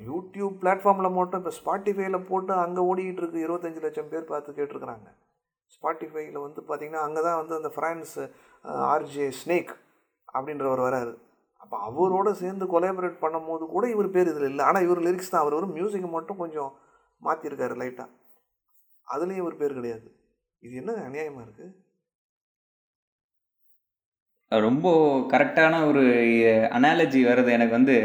யூடியூப் 0.07 0.55
பிளாட்ஃபார்மில் 0.61 1.15
மட்டும் 1.17 1.39
இப்போ 1.41 1.53
ஸ்பாட்டிஃபைல 1.59 2.17
போட்டு 2.29 2.53
அங்கே 2.65 2.81
ஓடிக்கிட்டு 2.89 3.21
இருக்கு 3.23 3.39
இருபத்தஞ்சு 3.45 3.81
லட்சம் 3.85 4.11
பேர் 4.11 4.29
பார்த்து 4.31 4.57
கேட்டிருக்கிறாங்க. 4.57 5.07
ஸ்பாட்டிஃபைல 5.75 6.37
வந்து 6.45 6.61
பார்த்தீங்கன்னா 6.67 7.01
அங்கே 7.07 7.21
தான் 7.27 7.39
வந்து 7.41 7.57
அந்த 7.59 7.71
ஃப்ரான்ஸ் 7.75 8.13
ஆர்ஜே 8.91 9.27
ஸ்னேக் 9.41 9.73
அப்படின்றவர் 10.35 10.85
வராரு. 10.87 11.13
அப்போ 11.63 11.75
அவரோட 11.87 12.29
சேர்ந்து 12.43 12.65
கொலாபரேட் 12.73 13.19
பண்ணும்போது 13.25 13.63
கூட 13.73 13.85
இவர் 13.95 14.13
பேர் 14.15 14.31
இதில் 14.31 14.49
இல்லை. 14.51 14.63
ஆனால் 14.69 14.85
இவர் 14.87 15.05
லிரிக்ஸ் 15.07 15.33
தான். 15.33 15.43
அவர் 15.43 15.57
வரும் 15.57 15.75
மியூசிக்கை 15.77 16.09
மட்டும் 16.17 16.41
கொஞ்சம் 16.43 16.71
மாற்றிருக்காரு 17.27 17.75
லைட்டாக 17.81 18.09
அதுலேயும் 19.07 19.43
இவர் 19.43 19.61
பேர் 19.61 19.77
கிடையாது. 19.79 20.07
இது 20.63 20.73
என்ன 20.81 20.91
அநியாயமாக 21.07 21.45
இருக்குது 21.47 21.71
ரொம்ப 24.51 24.85
கரெக்டான 25.31 25.87
ஒரு 25.87 26.03
அனாலஜி 26.77 27.19
வருது 27.25 27.49
எனக்கு 27.51 27.69
வந்து 27.69 27.95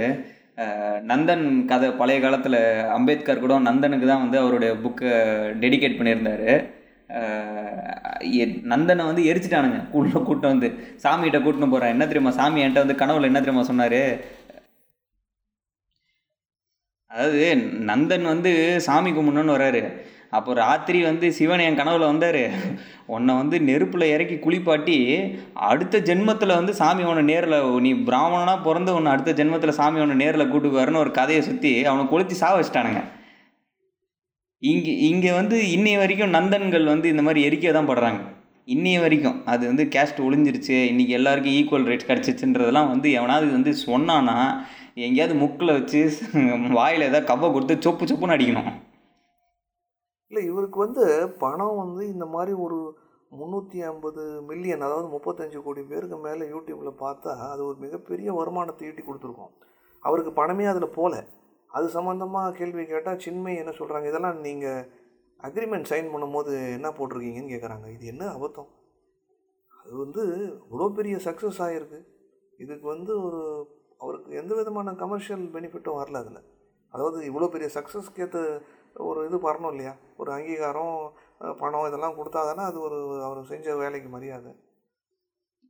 நந்தன் 1.12 1.64
கதை 1.64 1.90
பழைய 1.90 2.20
காலத்தில் 2.20 2.58
அம்பேத்கர் 2.88 3.40
கூட 3.40 3.58
நந்தனுக்கு 3.58 4.06
தான் 4.06 4.22
வந்து 4.22 4.38
அவருடைய 4.38 4.74
புக்கை 4.74 5.12
டெடிகேட் 5.62 5.98
பண்ணியிருந்தாரு. 5.98 6.52
எ- 8.32 8.60
நந்தனை 8.64 9.04
வந்து 9.04 9.22
எரிச்சிட்டானுங்க. 9.24 9.90
உள்ள 9.92 10.18
கூட்டம் 10.18 10.58
வந்து 10.58 10.68
சாமிகிட்ட 11.02 11.38
கூட்டின்னு 11.40 11.70
போகிறேன் 11.70 11.90
என்ன 11.90 12.06
தெரியுமா? 12.06 12.30
சாமி 12.30 12.64
என்கிட்ட 12.64 12.84
வந்து 12.84 13.04
கனவுல 13.04 13.28
என்ன 13.30 13.38
தெரியுமா 13.38 13.62
சொன்னார்? 13.62 14.00
அதாவது 17.10 17.44
நந்தன் 17.90 18.22
வந்து 18.22 18.52
சாமி 18.80 19.10
கும்பிடணுன்னு 19.12 19.56
வராரு 19.56 19.80
அப்போ 20.38 20.50
ராத்திரி 20.62 21.00
வந்து 21.08 21.26
சிவன் 21.38 21.62
என் 21.66 21.78
கனவுல 21.80 22.10
வந்தார். 22.10 22.42
உன்னை 23.14 23.32
வந்து 23.40 23.56
நெருப்பில் 23.68 24.12
இறக்கி 24.14 24.36
குளிப்பாட்டி 24.44 24.96
அடுத்த 25.70 26.00
ஜென்மத்தில் 26.08 26.58
வந்து 26.58 26.72
சாமி 26.80 27.02
உன்னை 27.10 27.24
நேரில் 27.32 27.58
நீ 27.86 27.90
பிராமணனாக 28.08 28.64
பிறந்து 28.68 28.94
உன்னை 28.98 29.10
அடுத்த 29.14 29.34
ஜென்மத்தில் 29.40 29.78
சாமி 29.80 30.02
உன்னை 30.04 30.16
நேரில் 30.22 30.50
கூட்டுக்குவாருன்னு 30.52 31.02
ஒரு 31.04 31.12
கதையை 31.18 31.42
சுற்றி 31.48 31.72
அவனை 31.90 32.04
கொளுத்தி 32.12 32.36
சாக 32.42 32.54
வச்சிட்டானுங்க. 32.58 33.02
இங்கே 34.62 34.92
இங்கே 35.10 35.32
வந்து 35.40 35.56
இன்னைய 35.76 35.96
வரைக்கும் 36.02 36.34
நந்தன்கள் 36.36 36.92
வந்து 36.92 37.06
இந்த 37.14 37.22
மாதிரி 37.26 37.40
எரிக்க 37.48 37.72
தான் 37.76 37.90
படுறாங்க. 37.90 38.20
இன்னைய 38.74 38.98
வரைக்கும் 39.02 39.38
அது 39.52 39.62
வந்து 39.70 39.84
கேஸ்ட் 39.94 40.20
ஒளிஞ்சிருச்சு 40.26 40.76
இன்றைக்கி 40.90 41.12
எல்லாருக்கும் 41.18 41.56
ஈக்குவல் 41.58 41.88
ரேட் 41.90 42.06
கிடச்சிச்சுன்றதெல்லாம் 42.10 42.90
வந்து 42.92 43.08
எவனாவது 43.18 43.48
வந்து 43.56 43.72
சொன்னான்னா 43.86 44.36
எங்கேயாவது 45.06 45.34
முக்கில் 45.42 45.76
வச்சு 45.78 46.00
வாயில் 46.78 47.08
ஏதாவது 47.08 47.28
கவ்வை 47.30 47.48
கொடுத்து 47.54 47.76
சொப்பு 47.86 48.04
சொப்புன்னு 48.10 48.36
அடிக்கணும். 48.36 48.70
இல்லை 50.30 50.42
இவருக்கு 50.50 50.78
வந்து 50.84 51.04
பணம் 51.42 51.80
வந்து 51.82 52.02
இந்த 52.14 52.26
மாதிரி 52.34 52.52
ஒரு 52.64 52.78
முந்நூற்றி 53.32 53.78
ஐம்பது 53.90 54.22
மில்லியன் 54.48 54.84
அதாவது 54.86 55.08
முப்பத்தஞ்சு 55.14 55.58
கோடி 55.62 55.82
பேருக்கு 55.92 56.16
மேலே 56.26 56.44
யூடியூப்பில் 56.54 57.00
பார்த்தா 57.04 57.32
அது 57.52 57.62
ஒரு 57.68 57.78
மிகப்பெரிய 57.84 58.28
வருமானத்தை 58.38 58.86
ஈட்டி 58.88 59.02
கொடுத்துருக்கோம். 59.02 59.52
அவருக்கு 60.02 60.32
பணமே 60.40 60.64
அதில் 60.72 60.94
போகல 60.98 61.16
அது 61.70 61.86
சம்மந்தமாக 61.96 62.54
கேள்வி 62.58 62.82
கேட்டால் 62.92 63.22
சின்மை 63.24 63.54
என்ன 63.62 63.72
சொல்கிறாங்க 63.78 64.08
இதெல்லாம் 64.10 64.40
நீங்கள் 64.46 64.82
அக்ரிமெண்ட் 65.40 65.90
சைன் 65.90 66.12
பண்ணும்போது 66.12 66.52
என்ன 66.76 66.88
போட்டிருக்கீங்கன்னு 66.98 67.52
கேட்குறாங்க 67.54 67.86
இது 67.94 68.04
என்ன 68.12 68.24
அபத்தம்? 68.36 68.68
அது 69.80 69.94
வந்து 70.04 70.22
இவ்வளோ 70.68 70.86
பெரிய 70.98 71.16
சக்ஸஸ் 71.26 71.60
ஆகிருக்கு 71.66 72.00
இதுக்கு 72.60 72.86
வந்து 72.94 73.12
ஒரு 73.26 73.40
அவருக்கு 74.00 74.30
எந்த 74.42 74.52
விதமான 74.60 74.94
கமர்ஷியல் 75.02 75.44
பெனிஃபிட்டும் 75.56 75.98
வரல 76.00 76.20
அதில். 76.22 76.40
அதாவது 76.94 77.18
இவ்வளோ 77.30 77.48
பெரிய 77.54 77.68
சக்ஸஸ்க்கு 77.76 78.22
ஏற்ற 78.26 78.40
ஒரு 79.08 79.20
இது 79.28 79.36
வரணும் 79.48 79.72
இல்லையா? 79.74 79.94
ஒரு 80.20 80.30
அங்கீகாரம் 80.36 80.94
பணம் 81.62 81.86
இதெல்லாம் 81.88 82.16
கொடுத்தா 82.18 82.40
தானே 82.48 82.62
அது 82.70 82.78
ஒரு 82.86 82.98
அவர் 83.26 83.50
செஞ்ச 83.52 83.74
வேலைக்கு 83.80 84.08
மரியாதை. 84.16 84.52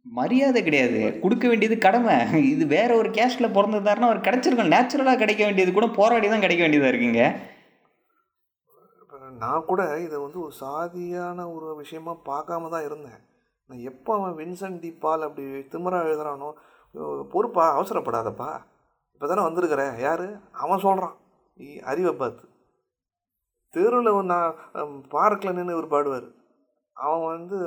மரியாதை 0.06 0.60
கிடையாது. 0.64 1.00
கொடுக்க 1.22 1.44
வேண்டியது 1.50 1.76
கடமை. 1.86 2.16
இது 2.52 2.64
வேற 2.76 2.90
ஒரு 3.00 3.10
கேஸ்டில் 3.18 3.54
பிறந்திருந்தாருன்னா 3.56 4.10
அவர் 4.10 4.26
கிடைச்சிருக்கும் 4.26 4.72
நேச்சுரலாக 4.74 5.20
கிடைக்க 5.22 5.42
வேண்டியது 5.46 5.72
கூட 5.78 5.88
போராடி 5.98 6.28
தான் 6.32 6.44
கிடைக்க 6.44 6.64
வேண்டியதாக 6.64 6.92
இருக்குங்க. 6.92 7.24
நான் 9.42 9.68
கூட 9.68 9.82
இதை 10.06 10.16
வந்து 10.24 10.38
ஒரு 10.46 10.54
சாதியான 10.62 11.46
ஒரு 11.54 11.68
விஷயமா 11.82 12.12
பார்க்காம 12.30 12.68
தான் 12.74 12.86
இருந்தேன். 12.88 13.20
நான் 13.70 13.84
எப்போ 13.90 14.10
அவன் 14.18 14.38
வின்சென்ட் 14.40 14.82
டி 14.84 14.90
பால் 15.04 15.26
அப்படி 15.26 15.44
திமிரா 15.72 16.00
எழுதுறானோ 16.08 16.48
பொறுப்பா 17.32 17.64
அவசரப்படாதப்பா. 17.76 18.50
இப்போ 19.14 19.26
தானே 19.30 19.44
வந்திருக்கிற 19.46 19.84
யார்? 20.06 20.26
அவன் 20.64 20.84
சொல்கிறான் 20.86 21.16
அறிவை 21.92 22.12
பார்த்து. 22.20 22.44
தெருவில் 23.76 24.30
நான் 24.32 24.56
பார்க்கில் 25.16 25.56
நின்று 25.58 25.76
இவர் 25.76 25.94
பாடுவார். 25.94 26.28
அவன் 26.96 27.24
வந்து 27.34 27.58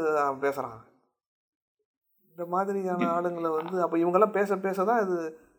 பேசுகிறான் 0.46 0.82
இந்த 2.38 2.46
மாதிரியான 2.54 3.08
ஆளுங்களை 3.16 3.50
வந்து 3.60 3.78
அப்போ 3.86 3.98
இவங்கெல்லாம் 4.04 4.36
பேச 4.38 4.58
பேச 4.66 4.84
தான் 4.90 5.02
இது 5.06 5.18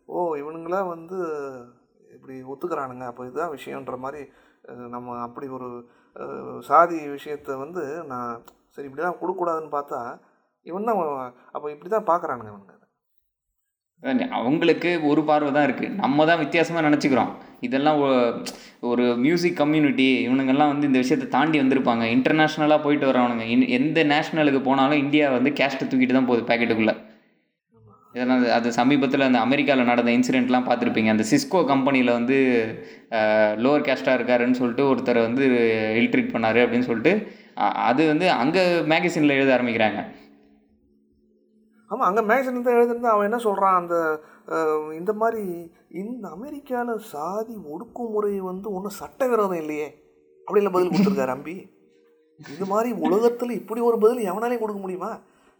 ஓ 0.09 0.19
இவனுங்களாம் 0.43 0.93
வந்து 0.95 1.19
இப்படி 2.17 2.35
ஒத்துக்கிறானுங்க. 2.53 3.05
அப்போ 3.11 3.23
இதுதான் 3.29 3.55
விஷயன்ற 3.57 3.97
மாதிரி 4.05 4.23
நம்ம 4.95 5.17
அப்படி 5.27 5.47
ஒரு 5.59 5.69
சாதி 6.69 6.99
விஷயத்தை 7.17 7.55
வந்து 7.65 7.83
நான் 8.13 8.33
சரி 8.75 8.89
இப்படி 8.89 9.03
தான் 9.05 9.21
கொடுக்கக்கூடாதுன்னு 9.21 9.77
பார்த்தா 9.77 10.01
இவன் 10.67 10.89
தான் 10.91 11.01
அப்போ 11.55 11.67
இப்படி 11.75 11.91
தான் 11.97 12.09
பார்க்குறானுங்க 12.11 12.53
இவனுங்க. 12.53 12.75
அவங்களுக்கு 14.31 15.01
ஒரு 15.03 15.25
பார்வை 15.25 15.53
தான் 15.53 15.67
இருக்குது 15.69 15.95
நம்ம 15.95 16.27
தான் 16.27 16.39
வித்தியாசமாக 16.39 16.89
நினச்சிக்கிறோம். 16.89 17.29
இதெல்லாம் 17.61 18.01
ஒரு 18.81 19.17
மியூசிக் 19.17 19.57
கம்யூனிட்டி 19.57 20.29
இவனுங்கெல்லாம் 20.29 20.67
வந்து 20.67 20.87
இந்த 20.87 20.99
விஷயத்தை 20.99 21.31
தாண்டி 21.31 21.61
வந்திருப்பாங்க. 21.61 22.05
இன்டர்நேஷ்னலாக 22.17 22.83
போயிட்டு 22.83 23.11
வரவனுங்க. 23.11 23.47
இன்- 23.55 23.69
எந்த 23.69 24.05
நேஷ்னலுக்கு 24.05 24.63
போனாலும் 24.63 24.99
இந்தியா 24.99 25.31
வந்து 25.31 25.51
கேஸ்ட்டு 25.51 25.85
தூக்கிட்டு 25.85 26.13
தான் 26.13 26.27
போகுது 26.27 26.55
பேக்கெட்டுக்குள்ளே 26.55 26.97
இதெல்லாம் 28.13 28.45
அது- 28.45 28.69
சமீபத்தில் 28.69 29.21
அந்த 29.21 29.39
அமெரிக்காவில் 29.39 29.85
நடந்த 29.85 30.11
இன்சிடெண்ட்லாம் 30.11 30.67
பார்த்துருப்பீங்க. 30.69 31.09
அந்த 31.09 31.25
சிஸ்கோ 31.31 31.65
கம்பெனியில் 31.65 32.13
வந்து 32.13 32.37
லோவர் 33.65 33.85
கேஸ்ட்டாக 33.89 34.19
இருக்காருன்னு 34.19 34.51
சொல்லிட்டு 34.51 34.95
ஒருத்தர் 34.95 35.21
வந்து 35.21 35.47
இல்ட்ரீட் 35.97 36.35
பண்ணார் 36.35 36.63
அப்படின்னு 36.63 36.81
சொல்லிட்டு 36.81 37.33
அது 37.91 38.07
வந்து 38.07 38.31
அங்கே 38.31 38.81
மேகசினில் 38.81 39.29
எழுத 39.29 39.57
ஆரம்பிக்கிறாங்க. 39.57 40.05
ஆமாம் 41.91 42.09
அங்கே 42.09 42.21
மேக்சின் 42.23 42.63
தான் 42.63 42.75
எழுதுனது 42.75 43.07
அவன் 43.07 43.25
என்ன 43.25 43.39
சொல்கிறான் 43.39 43.75
அந்த 43.75 43.95
இந்த 44.95 45.13
மாதிரி 45.13 45.43
இந்த 45.95 46.29
அமெரிக்காவில் 46.29 46.99
சாதி 47.07 47.55
ஒடுக்குமுறை 47.69 48.37
வந்து 48.41 48.73
ஒன்றும் 48.73 48.99
சட்டவிரோதம் 48.99 49.57
இல்லையே. 49.57 49.89
அப்படிலாம் 50.49 50.73
பதில் 50.73 50.91
கொடுத்துருக்காரு 50.91 51.27
அம்பி. 51.27 51.55
இது 52.41 52.67
மாதிரி 52.67 53.01
உலகத்தில் 53.01 53.51
இப்படி 53.51 53.81
ஒரு 53.81 53.99
பதில் 53.99 54.31
எவனாலையும் 54.31 54.59
கொடுக்க 54.59 54.81
முடியுமா? 54.81 55.11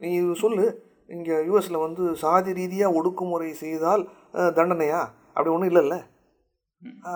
நீ 0.01 0.11
சொல்லு. 0.35 0.67
இங்கே 1.09 1.33
யூஎஸில் 1.41 1.79
வந்து 1.79 2.15
சாதி 2.15 2.53
ரீதியாக 2.53 2.97
ஒடுக்குமுறை 2.99 3.51
செய்தால் 3.55 4.03
தண்டனையா? 4.57 5.01
அப்படி 5.29 5.49
ஒன்றும் 5.49 5.71
இல்லைல்ல. 5.71 5.97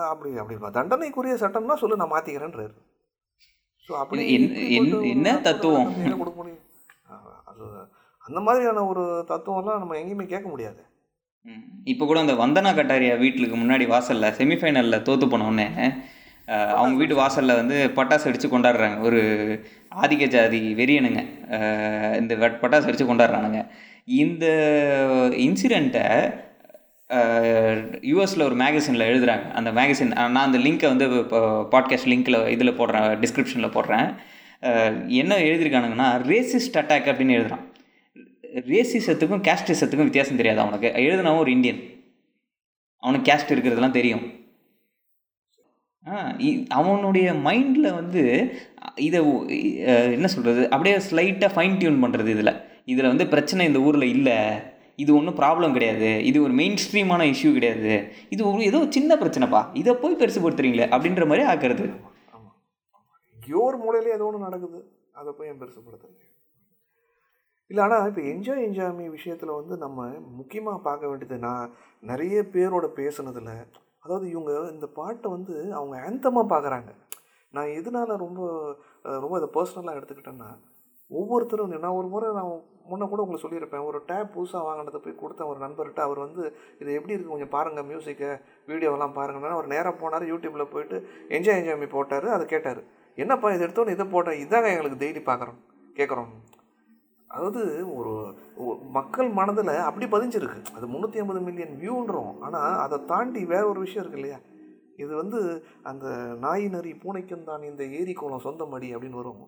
அப்படி 0.07 0.37
அப்படி 0.37 0.71
தண்டனைக்குரிய 0.71 1.33
சட்டம்னா 1.35 1.73
சொல்லு 1.73 1.95
நான் 1.95 2.11
மாற்றிக்கிறேன்றாரு 2.11 2.73
ஸோ 3.89 3.91
அப்படி 3.93 4.23
என்ன- 5.09 5.39
தத்துவம்? 5.41 5.89
என்ன 5.97 6.17
கொடுக்க 6.17 6.37
முடியும். 6.37 6.61
அது 7.45 7.63
அந்த 8.27 8.39
மாதிரியான 8.39 8.85
ஒரு 8.85 9.25
தத்துவம்லாம் 9.27 9.77
நம்ம 9.77 9.95
எங்கேயுமே 9.95 10.25
கேட்க 10.25 10.49
முடியாது. 10.49 10.83
இப்போ 11.83 12.05
கூட 12.05 12.19
அந்த 12.19 12.33
வந்தனா 12.33 12.65
கட்டாரியா 12.65 13.17
வீட்டுக்கு 13.17 13.55
முன்னாடி 13.55 13.87
வாசலில் 13.87 14.31
செமிஃபைனலில் 14.31 15.01
தோற்று 15.01 15.27
போனோடனே 15.27 15.93
அவங்க 16.45 16.97
வீட்டு 16.97 17.15
வாசலில் 17.15 17.55
வந்து 17.55 17.91
பட்டாசு 17.95 18.27
அடித்து 18.27 18.47
கொண்டாடுறாங்க. 18.47 19.01
ஒரு 19.01 19.21
ஆதிக்க 19.95 20.27
ஜாதி 20.27 20.73
வெறியனுங்க. 20.73 21.25
இந்த 22.15 22.35
வெட்- 22.35 22.63
பட்டாசு 22.63 22.83
அடித்து 22.83 23.13
கொண்டாடுறானுங்க. 23.13 23.67
இந்த 24.05 24.45
இன்சிடெண்ட்டை 25.31 26.33
யூஎஸில் 28.01 28.43
ஒரு 28.43 28.55
மேகசினில் 28.55 29.13
எழுதுறாங்க. 29.13 29.51
அந்த 29.51 29.71
மேகசின் 29.71 30.11
நான் 30.11 30.35
அந்த 30.35 30.57
லிங்க்கை 30.57 30.87
வந்து 30.87 31.19
இப்போ 31.19 31.61
பாட்காஸ்ட் 31.71 32.05
லிங்க்கில் 32.05 32.47
இதில் 32.47 32.79
போடுறேன் 32.79 33.23
டிஸ்கிரிப்ஷனில் 33.23 33.79
போடுறேன். 33.79 34.15
என்ன 35.07 35.35
எழுதியிருக்கானுங்கன்னா 35.35 36.21
ரேசிஸ்ட் 36.21 36.77
அட்டாக் 36.77 37.07
அப்படின்னு 37.11 37.29
எழுதுகிறான் 37.29 37.71
ரேசிசத்துக்கும் 38.53 39.41
கேஸ்டிசத்துக்கும் 39.41 40.03
வித்தியாசம் 40.03 40.35
தெரியாது 40.35 40.59
அவனுக்கு 40.59 40.99
எழுதுனவன் 40.99 41.37
ஒரு 41.37 41.51
இந்தியன் 41.51 41.79
அவனுக்கு 42.97 43.31
கேஸ்ட் 43.31 43.51
இருக்கிறதுலாம் 43.51 43.91
தெரியும். 43.91 44.31
ஆ 46.07 46.31
இ- 46.31 46.67
அவனுடைய 46.67 47.33
மைண்டில் 47.33 47.93
வந்து 47.93 48.55
இதை 48.95 49.47
என்ன 50.11 50.27
சொல்கிறது 50.27 50.69
அப்படியே 50.69 50.97
ஸ்லைட்டாக 50.97 51.51
ஃபைன் 51.55 51.77
டியூன் 51.77 52.03
பண்ணுறது 52.03 52.27
இதில். 52.27 52.61
இதில் 52.85 53.07
வந்து 53.07 53.27
பிரச்சனை 53.27 53.65
இந்த 53.65 53.79
ஊரில் 53.79 54.09
இல்லை. 54.09 54.37
இது 54.95 55.15
ஒன்றும் 55.15 55.35
ப்ராப்ளம் 55.35 55.71
கிடையாது. 55.71 56.23
இது 56.23 56.41
ஒரு 56.41 56.53
மெயின் 56.53 56.73
ஸ்ட்ரீமான 56.73 57.33
இஷ்யூ 57.33 57.53
கிடையாது. 57.53 58.13
இது 58.29 58.47
ஒரு 58.47 58.63
ஏதோ 58.63 58.85
சின்ன 58.89 59.15
பிரச்சனைப்பா. 59.15 59.69
இதை 59.73 59.93
போய் 59.93 60.15
பெருசுப்படுத்துறீங்களே 60.15 60.85
அப்படின்ற 60.85 61.27
மாதிரி 61.27 61.43
ஆக்குறது. 61.43 61.93
ஆமாம் 62.31 62.61
எங்கேயோ 63.33 64.11
ஏதோ 64.13 64.25
ஒன்று 64.25 64.39
நடக்குது. 64.39 64.91
அதை 65.11 65.33
போய் 65.37 65.47
என் 65.47 65.61
பெருசுப்படுத்துறீங்க 65.61 66.31
இல்லை 67.71 67.83
ஆனால் 67.83 68.07
இப்போ 68.07 68.21
என்ஜாய் 68.21 68.65
என்ஜாமி 68.67 69.09
விஷயத்தில் 69.09 69.49
வந்து 69.49 69.77
நம்ம 69.77 70.07
முக்கியமாக 70.37 70.77
பார்க்க 70.77 71.07
வேண்டியது 71.07 71.37
நான் 71.37 71.71
நிறைய 71.99 72.41
பேரோட 72.41 72.87
பேசுனதில் 72.95 73.53
அதாவது 73.99 74.29
இவங்க 74.29 74.69
இந்த 74.71 74.87
பாட்டை 74.87 75.29
வந்து 75.29 75.73
அவங்க 75.73 75.95
ஆந்தமாக 76.05 76.51
பார்க்குறாங்க 76.53 76.91
நான் 77.53 77.73
எதனால 77.73 78.15
ரொம்ப 78.15 78.41
ரொம்ப 79.05 79.37
இதை 79.37 79.49
பர்சனலாக 79.53 79.99
எடுத்துக்கிட்டேன்னா 79.99 80.49
ஒவ்வொருத்தரும் 81.11 81.73
நான் 81.73 81.91
ஒரு 81.91 82.07
முறை 82.07 82.33
நான் 82.33 82.61
முன்னே 82.87 83.05
கூட 83.07 83.21
உங்களுக்கு 83.21 83.45
சொல்லியிருப்பேன் 83.45 83.79
ஒரு 83.79 83.99
டேப் 84.05 84.33
புதுசாக 84.33 84.63
வாங்கினதை 84.63 84.99
போய் 84.99 85.21
கொடுத்தேன் 85.21 85.47
ஒரு 85.47 85.59
நண்பர்கிட்ட 85.59 86.01
அவர் 86.01 86.19
வந்து 86.19 86.43
இது 86.79 86.93
எப்படி 86.93 87.13
இருக்குது 87.13 87.29
கொஞ்சம் 87.29 87.49
பாருங்கள் 87.49 87.83
மியூசிக்கை 87.83 88.31
வீடியோவெல்லாம் 88.67 89.15
பாருங்கன்னா 89.15 89.49
அவர் 89.49 89.67
நேராக 89.67 89.93
போனார் 90.01 90.25
யூடியூப்பில் 90.27 90.71
போயிட்டு 90.71 90.97
என்ஜாய் 91.29 91.59
என்ஜாமி 91.61 91.87
போட்டார் 91.87 92.27
அதை 92.27 92.45
கேட்டார். 92.45 92.81
என்னப்பா 93.15 93.53
இது 93.53 93.65
எடுத்தோன்னு 93.67 93.89
இதை 93.89 94.05
போட்டேன் 94.05 94.41
இதாங்க 94.43 94.69
எங்களுக்கு 94.69 95.01
டெய்லி 95.05 95.23
பார்க்குறோம் 95.25 95.59
கேட்குறோம் 95.95 96.31
அதாவது 97.35 97.61
ஒரு 97.97 98.13
மக்கள் 98.97 99.29
மனதில் 99.37 99.71
அப்படி 99.89 100.05
பதிஞ்சிருக்கு. 100.15 100.59
அது 100.77 100.85
முந்நூற்றி 100.93 101.21
ஐம்பது 101.21 101.39
மில்லியன் 101.47 101.75
வியூன்றோம் 101.81 102.33
ஆனால் 102.45 102.75
அதை 102.85 102.97
தாண்டி 103.11 103.41
வேற 103.51 103.63
ஒரு 103.71 103.79
விஷயம் 103.85 104.03
இருக்கு 104.03 104.19
இல்லையா? 104.19 104.39
இது 105.03 105.13
வந்து 105.21 105.39
அந்த 105.89 106.07
நாய் 106.43 106.65
நரி 106.73 106.91
பூனைக்கும் 107.03 107.47
தான் 107.49 107.63
இந்த 107.69 107.83
ஏரி 107.99 108.13
சொந்த 108.47 108.65
மடி 108.73 108.89
அப்படின்னு 108.95 109.21
வரும். 109.21 109.45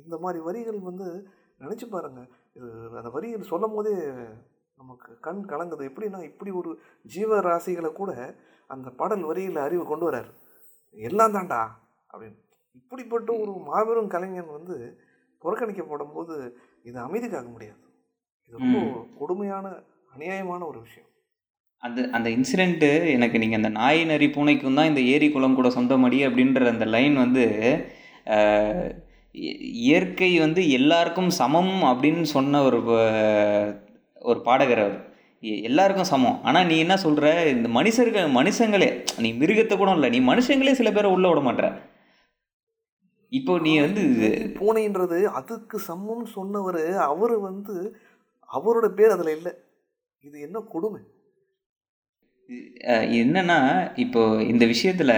இந்த 0.00 0.16
மாதிரி 0.24 0.40
வரிகள் 0.48 0.80
வந்து 0.90 1.08
நினச்சி 1.62 1.86
பாருங்கள் 1.88 2.28
இது 2.56 2.68
அந்த 3.00 3.10
வரிகள் 3.16 3.50
சொல்லும் 3.52 3.74
போதே 3.76 3.94
நமக்கு 4.78 5.10
கண் 5.26 5.42
கலங்குது. 5.52 5.88
எப்படின்னா 5.90 6.20
இப்படி 6.30 6.50
ஒரு 6.60 6.70
ஜீவராசிகளை 7.14 7.90
கூட 8.00 8.12
அந்த 8.74 8.88
பாடல் 9.00 9.24
வரியில் 9.30 9.64
அறிவு 9.66 9.84
கொண்டு 9.86 10.06
வரார் 10.08 10.30
எல்லாம் 10.96 11.34
தாண்டா 11.36 11.60
அப்படின்னு. 12.12 12.38
இப்படிப்பட்ட 12.80 13.30
ஒரு 13.42 13.52
மாபெரும் 13.68 14.12
கலைஞன் 14.14 14.56
வந்து 14.58 14.76
புறக்கணிக்கப்படும் 15.42 16.14
போது 16.16 16.34
இது 16.88 16.98
அமைதிக்காக 17.06 17.46
முடியாது. 17.54 17.82
இது 18.46 18.58
ரொம்ப 18.58 18.78
கொடுமையான 19.20 19.66
அநியாயமான 20.14 20.60
ஒரு 20.70 20.78
விஷயம். 20.86 21.08
அந்த 21.82 22.00
அந்த 22.16 22.28
இன்சிடெண்ட்டு 22.36 22.88
எனக்கு 23.16 23.36
நீங்கள் 23.42 23.60
அந்த 23.60 23.70
நாய் 23.80 24.00
நரி 24.10 24.26
பூனைக்கும் 24.34 24.78
தான் 24.78 24.90
இந்த 24.90 25.02
ஏரி 25.12 25.28
குளம் 25.34 25.58
கூட 25.58 25.68
சொந்தமடி 25.76 26.18
அப்படின்ற 26.28 26.66
அந்த 26.72 26.86
லைன் 26.94 27.16
வந்து 27.24 27.44
இயற்கை 29.84 30.30
வந்து 30.44 30.62
எல்லாருக்கும் 30.78 31.30
சமம் 31.40 31.74
அப்படின்னு 31.90 32.24
சொன்ன 32.36 32.62
ஒரு 32.68 32.78
ஒரு 34.30 34.38
பாடகர் 34.48 34.82
அவர். 34.84 34.98
எல்லாருக்கும் 35.68 36.10
சமம். 36.12 36.38
ஆனால் 36.48 36.66
நீ 36.70 36.76
என்ன 36.84 36.94
சொல்கிற 37.04 37.26
இந்த 37.54 37.68
மனுஷர்கள் 37.76 38.26
மனுஷங்களே 38.38 38.88
நீ 39.24 39.28
மிருகத்தை 39.42 39.76
கூட 39.76 39.92
இல்லை. 39.96 40.10
நீ 40.14 40.20
மனுஷங்களே 40.32 40.74
சில 40.80 40.90
பேரை 40.96 41.10
உள்ள 41.16 41.28
விட 41.30 41.42
மாட்ற. 41.46 41.68
இப்போ 43.38 43.52
நீ 43.64 43.72
வந்து 43.84 44.02
பூனைன்றது 44.60 45.18
அதுக்கு 45.38 45.76
சமம் 45.88 46.24
சொன்னவர் 46.36 46.82
அவர் 47.10 47.34
வந்து 47.48 47.74
அவரோட 48.50 48.86
பேர் 48.98 49.14
அதில் 49.16 49.34
இல்லை. 49.36 49.52
இது 50.26 50.36
என்ன 50.46 50.58
கொடுமை? 50.72 51.00
என்னன்னா 53.20 53.58
இப்போ 54.04 54.22
இந்த 54.52 54.64
விஷயத்தில் 54.72 55.16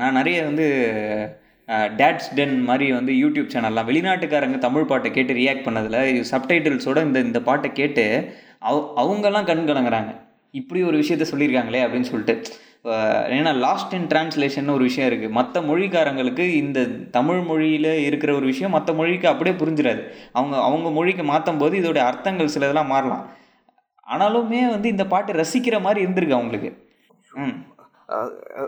நான் 0.00 0.18
நிறைய 0.18 0.38
வந்து 0.48 0.66
டேட்ஸ் 1.98 2.30
டென் 2.36 2.56
மாதிரி 2.68 2.86
வந்து 2.98 3.12
யூடியூப் 3.22 3.52
சேனல்லாம் 3.54 3.88
வெளிநாட்டுக்காரங்க 3.90 4.58
தமிழ் 4.66 4.88
பாட்டை 4.92 5.10
கேட்டு 5.16 5.32
ரியாக்ட் 5.40 5.66
பண்ணதில் 5.66 6.24
சப்டைட்டில்ஸோட 6.32 6.98
இந்த 7.08 7.18
இந்த 7.28 7.40
பாட்டை 7.48 7.70
கேட்டு 7.80 8.04
அவ 8.68 8.78
அவங்கெல்லாம் 9.02 9.48
கண் 9.50 9.68
கலங்குறாங்க. 9.70 10.12
இப்படி 10.60 10.80
ஒரு 10.88 10.96
விஷயத்த 11.02 11.26
சொல்லியிருக்காங்களே 11.32 11.82
அப்படின்னு 11.86 12.10
சொல்லிட்டு. 12.12 12.34
ஏன்னா 12.84 13.54
லாஸ்ட் 13.54 13.92
இன் 13.92 14.06
டிரான்ஸ்லேஷன் 14.06 14.70
ஒரு 14.70 14.82
விஷயம் 14.82 15.10
இருக்குது 15.10 15.30
மற்ற 15.30 15.60
மொழிக்காரங்களுக்கு 15.60 16.38
இந்த 16.38 16.86
தமிழ் 17.10 17.40
மொழியில் 17.40 17.98
இருக்கிற 17.98 18.34
ஒரு 18.34 18.46
விஷயம் 18.46 18.70
மற்ற 18.70 18.92
மொழிக்கு 18.92 19.28
அப்படியே 19.28 19.56
புரிஞ்சிடாது 19.56 20.10
அவங்க 20.32 20.62
அவங்க 20.62 20.90
மொழிக்கு 20.90 21.24
மாற்றும் 21.24 21.58
போது 21.58 21.78
இதோடைய 21.78 21.96
அர்த்தங்கள் 21.96 22.46
சில 22.46 22.64
இதெல்லாம் 22.64 22.86
மாறலாம். 22.86 23.26
ஆனாலுமே 24.06 24.70
வந்து 24.70 24.88
இந்த 24.88 25.06
பாட்டு 25.06 25.32
ரசிக்கிற 25.32 25.80
மாதிரி 25.80 26.06
இருந்திருக்கு 26.06 26.30
அவங்களுக்கு. 26.30 26.88
ம். 27.32 27.56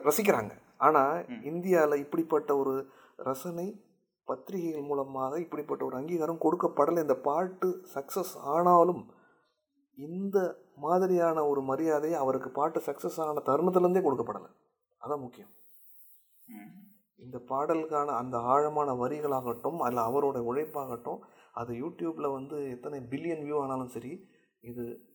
ரசிக்கிறாங்க. 0.09 0.51
ஆனால் 0.77 1.43
இந்தியாவில் 1.43 1.99
இப்படிப்பட்ட 1.99 2.57
ஒரு 2.57 2.93
ரசனை 3.17 3.83
பத்திரிகைகள் 4.25 4.83
மூலமாக 4.83 5.41
இப்படிப்பட்ட 5.41 5.85
ஒரு 5.85 5.97
அங்கீகாரம் 5.97 6.43
கொடுக்கப்படலை. 6.43 7.01
இந்த 7.01 7.15
பாட்டு 7.15 7.87
சக்ஸஸ் 7.95 8.35
ஆனாலும் 8.45 9.13
இந்த 9.95 10.57
மாதிரியான 10.77 11.47
ஒரு 11.47 11.63
மரியாதை 11.63 12.15
அவருக்கு 12.15 12.51
பாட்டு 12.51 12.83
சக்ஸஸ் 12.87 13.21
ஆன 13.21 13.43
தருணத்துலேருந்தே 13.47 14.03
கொடுக்கப்படலை. 14.05 14.51
அதான் 15.01 15.21
முக்கியம். 15.21 15.51
இந்த 17.17 17.39
பாடலுக்கான 17.49 18.07
அந்த 18.07 18.39
ஆழமான 18.39 18.93
வரிகளாகட்டும் 18.93 19.77
அதில் 19.77 20.07
அவரோட 20.09 20.39
உழைப்பாகட்டும் 20.51 21.19
அது 21.53 21.75
யூடியூப்பில் 21.75 22.33
வந்து 22.33 22.71
எத்தனை 22.71 23.01
பில்லியன் 23.01 23.45
வியூ 23.45 23.61
ஆனாலும் 23.61 23.89
சரி 23.89 24.29
இது 24.61 25.11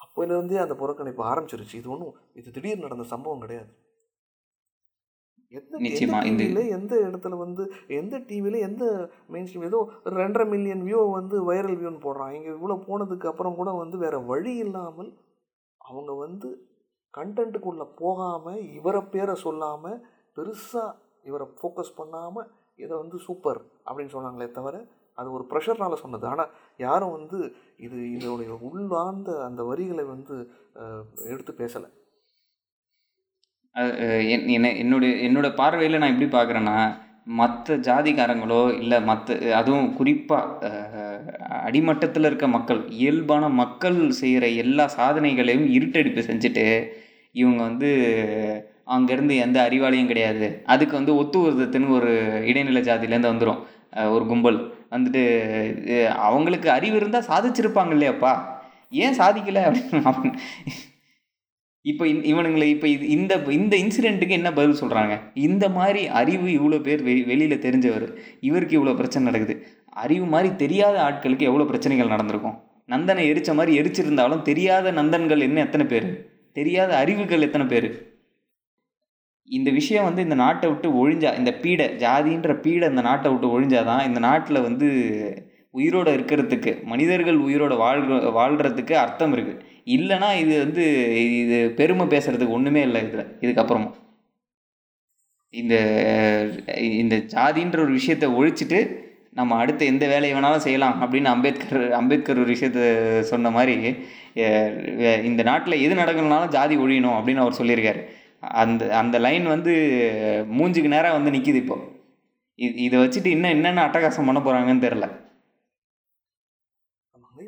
அப்போலேருந்தே 0.00 0.60
அந்த 0.60 0.74
புறக்கணிப்பு 0.74 1.22
ஆரம்பிச்சிருச்சு. 1.32 1.74
இது 1.74 1.90
ஒன்றும் 1.90 2.14
இது 2.34 2.50
திடீர்னு 2.50 2.82
நடந்த 2.82 3.04
சம்பவம் 3.04 3.40
கிடையாது. 3.40 3.83
நிச்சயமா, 5.54 6.00
எந்த 6.00 6.22
இந்த- 6.24 6.44
டிவியில் 6.44 6.68
எந்த 6.68 6.96
இடத்துல 6.96 7.38
வந்து 7.38 7.72
எந்த 7.88 8.18
டிவியில் 8.18 8.60
எந்த 8.60 9.10
மெயின் 9.28 9.46
ஸ்ட்ரீம் 9.46 9.64
ஏதோ 9.64 9.88
ரெண்டரை 10.04 10.48
மில்லியன் 10.48 10.82
வியூ 10.82 11.10
வந்து 11.10 11.52
வைரல் 11.52 11.78
வியூன்னு 11.80 12.04
போடுறான். 12.04 12.32
இங்கே 12.32 12.48
இவ்வளோ 12.48 12.76
போனதுக்கு 12.86 13.26
அப்புறம் 13.26 13.54
கூட 13.54 13.70
வந்து 13.72 13.98
வேற 13.98 14.18
வழி 14.18 14.54
இல்லாமல் 14.56 15.10
அவங்க 15.78 16.12
வந்து 16.12 16.48
கண்டென்ட்டுக்குள்ளே 17.14 17.88
போகாமல் 17.96 18.72
இவரை 18.72 19.02
பேரை 19.02 19.34
சொல்லாமல் 19.34 20.00
பெருசாக 20.36 20.94
இவரை 21.22 21.46
ஃபோக்கஸ் 21.62 21.96
பண்ணாமல் 21.96 22.50
இதை 22.76 22.96
வந்து 22.96 23.18
சூப்பர் 23.18 23.60
அப்படின்னு 23.86 24.14
சொன்னாங்களே 24.14 24.50
தவிர 24.50 24.86
அது 25.14 25.32
ஒரு 25.32 25.44
ப்ரெஷர்னால 25.50 25.94
சொன்னது. 25.94 26.26
ஆனால் 26.26 26.50
யாரும் 26.76 27.10
வந்து 27.10 27.52
இது 27.76 27.96
இதோடைய 27.96 28.58
உள்ளார்ந்த 28.60 29.44
அந்த 29.44 29.64
வரிகளை 29.64 30.04
வந்து 30.04 30.50
எடுத்து 31.28 31.52
பேசலை. 31.58 31.90
என்ன- 34.48 34.72
என்னுடைய 34.72 35.28
என்னோட 35.28 35.54
பார்வையில் 35.54 35.98
நான் 35.98 36.20
எப்படி 36.20 36.30
பார்க்குறேன்னா 36.36 36.76
மற்ற 37.38 37.76
ஜாதிக்காரங்களோ 37.76 38.78
இல்லை 38.78 39.02
மற்ற 39.02 39.56
அதுவும் 39.56 39.94
குறிப்பாக 39.94 40.70
அடிமட்டத்தில் 41.64 42.24
இருக்க 42.24 42.48
மக்கள் 42.48 42.80
இயல்பான 42.90 43.48
மக்கள் 43.48 44.10
செய்கிற 44.10 44.48
எல்லா 44.62 44.84
சாதனைகளையும் 44.96 45.66
இருட்டடிப்பு 45.76 46.22
செஞ்சுட்டு 46.28 46.66
இவங்க 47.34 47.62
வந்து 47.62 47.90
அங்கேருந்து 48.86 49.34
எந்த 49.36 49.68
அறிவாளியும் 49.70 50.06
கிடையாது. 50.06 50.62
அதுக்கு 50.66 50.96
வந்து 50.96 51.16
ஒத்து 51.16 51.38
ஒருத்தத்துன்னு 51.40 51.88
ஒரு 51.88 52.10
இடைநிலை 52.46 52.82
ஜாதியிலேருந்து 52.82 53.32
வந்துடும் 53.32 53.60
ஒரு 54.10 54.26
கும்பல். 54.26 54.58
வந்துட்டு 54.90 55.22
அவங்களுக்கு 56.26 56.70
அறிவு 56.70 56.96
இருந்தால் 56.96 57.28
சாதிச்சிருப்பாங்க 57.28 57.92
இல்லையாப்பா? 57.96 58.32
ஏன் 59.02 59.18
சாதிக்கலை? 59.18 59.62
அப்படின்னு 59.66 60.32
இப்போ 61.84 62.04
இந் 62.10 62.20
இவனுங்களை 62.30 62.66
இப்போ 62.74 62.86
இது 62.88 63.04
இந்த 63.14 63.34
இந்த 63.56 63.74
இன்சிடெண்ட்டுக்கு 63.76 64.36
என்ன 64.38 64.50
பதில் 64.52 64.78
சொல்கிறாங்க 64.82 65.14
இந்த 65.48 65.64
மாதிரி 65.68 66.02
அறிவு 66.20 66.46
இவ்வளோ 66.58 66.78
பேர் 66.86 67.02
வெ 67.02 67.14
வெளியில் 67.30 67.64
தெரிஞ்சவர். 67.66 68.06
இவருக்கு 68.40 68.76
இவ்வளோ 68.78 68.94
பிரச்சனை 69.00 69.24
நடக்குது. 69.28 69.54
அறிவு 70.04 70.26
மாதிரி 70.26 70.50
தெரியாத 70.62 70.96
ஆட்களுக்கு 71.08 71.48
எவ்வளோ 71.50 71.66
பிரச்சனைகள் 71.72 72.14
நடந்திருக்கும்? 72.14 72.56
நந்தனை 72.88 73.24
எரிச்ச 73.32 73.50
மாதிரி 73.54 73.72
எரிச்சிருந்தாலும் 73.80 74.42
தெரியாத 74.42 74.92
நந்தன்கள் 74.92 75.44
என்ன 75.48 75.60
எத்தனை 75.60 75.86
பேர்? 75.86 76.08
தெரியாத 76.56 76.90
அறிவுகள் 76.96 77.46
எத்தனை 77.48 77.66
பேர்? 77.66 77.88
இந்த 79.48 79.70
விஷயம் 79.70 80.06
வந்து 80.08 80.20
இந்த 80.22 80.36
நாட்டை 80.42 80.66
விட்டு 80.68 80.88
ஒழிஞ்சா 81.00 81.30
இந்த 81.40 81.50
பீடை 81.62 81.86
ஜாதின்ற 82.02 82.52
பீடை 82.64 82.86
இந்த 82.92 83.02
நாட்டை 83.02 83.28
விட்டு 83.32 83.48
ஒழிஞ்சாதான் 83.54 84.04
இந்த 84.08 84.20
நாட்டில் 84.20 84.66
வந்து 84.68 84.86
உயிரோட 85.74 86.08
இருக்கிறதுக்கு 86.16 86.72
மனிதர்கள் 86.84 87.38
உயிரோட 87.46 87.74
வாழ்ற 87.76 88.18
வாழ்கிறதுக்கு 88.36 88.94
அர்த்தம் 88.94 89.32
இருக்குது 89.34 89.60
இல்லைன்னா 89.86 90.28
இது 90.42 90.54
வந்து 90.64 90.84
இது 91.40 91.56
பெருமை 91.78 92.04
பேசுகிறதுக்கு 92.06 92.56
ஒன்றுமே 92.58 92.82
இல்லை 92.82 93.00
இதில். 93.06 93.26
இதுக்கப்புறமா. 93.44 93.90
இந்த 95.54 95.74
இந்த 97.02 97.16
ஜாதின்ற 97.34 97.78
ஒரு 97.84 97.92
விஷயத்தை 97.98 98.28
ஒழிச்சிட்டு 98.38 98.78
நம்ம 99.38 99.56
அடுத்து 99.56 99.84
எந்த 99.86 100.04
வேலையை 100.12 100.34
வேணாலும் 100.38 100.64
செய்யலாம் 100.66 100.96
அப்படின்னு 101.02 101.30
அம்பேத்கர் 101.34 101.84
அம்பேத்கர் 101.92 102.40
ஒரு 102.42 102.52
விஷயத்த 102.54 102.80
சொன்ன 103.30 103.50
மாதிரி 103.50 103.74
இந்த 105.30 105.42
நாட்டில் 105.50 105.82
எது 105.86 105.94
நடக்கணும்னாலும் 106.02 106.54
ஜாதி 106.56 106.76
ஒழியணும் 106.84 107.16
அப்படின்னு 107.18 107.42
அவர் 107.44 107.58
சொல்லியிருக்காரு. 107.60 108.00
அந்த 108.62 108.82
அந்த 109.02 109.16
லைன் 109.26 109.46
வந்து 109.46 109.72
மூஞ்சுக்கு 110.58 110.94
நேராக 110.94 111.16
வந்து 111.18 111.34
நிற்கிது 111.36 111.60
இப்போ. 111.64 111.76
இது 112.58 112.74
இதை 112.86 112.98
வச்சுட்டு 113.04 113.30
இன்னும் 113.36 113.54
என்னென்ன 113.56 113.84
அட்டகாசம் 113.86 114.28
பண்ண 114.28 114.40
போகிறாங்கன்னு 114.40 114.86
தெரில 114.86 115.06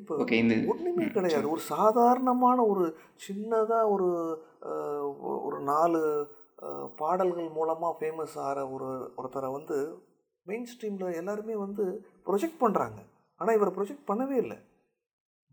இப்போ 0.06 0.16
ஒன்றுமே 0.72 1.04
கிடையாது. 1.14 1.46
ஒரு 1.54 1.62
சாதாரணமான 1.74 2.58
ஒரு 2.72 2.84
சின்னதாக 3.26 3.92
ஒரு 3.94 4.08
ஒரு 5.46 5.58
நாலு 5.70 6.00
பாடல்கள் 7.00 7.48
மூலமாக 7.56 7.96
ஃபேமஸ் 7.98 8.36
ஆகிற 8.44 8.58
ஒரு 8.74 8.88
ஒருத்தரை 9.18 9.48
வந்து 9.56 9.76
மெயின் 10.46 10.68
ஸ்ட்ரீமில் 10.70 11.18
எல்லாருமே 11.20 11.54
வந்து 11.64 11.84
ப்ரொஜெக்ட் 12.28 12.62
பண்ணுறாங்க 12.62 13.00
ஆனால் 13.40 13.56
இவரை 13.58 13.72
ப்ரொஜெக்ட் 13.78 14.08
பண்ணவே 14.10 14.36
இல்லை. 14.44 14.58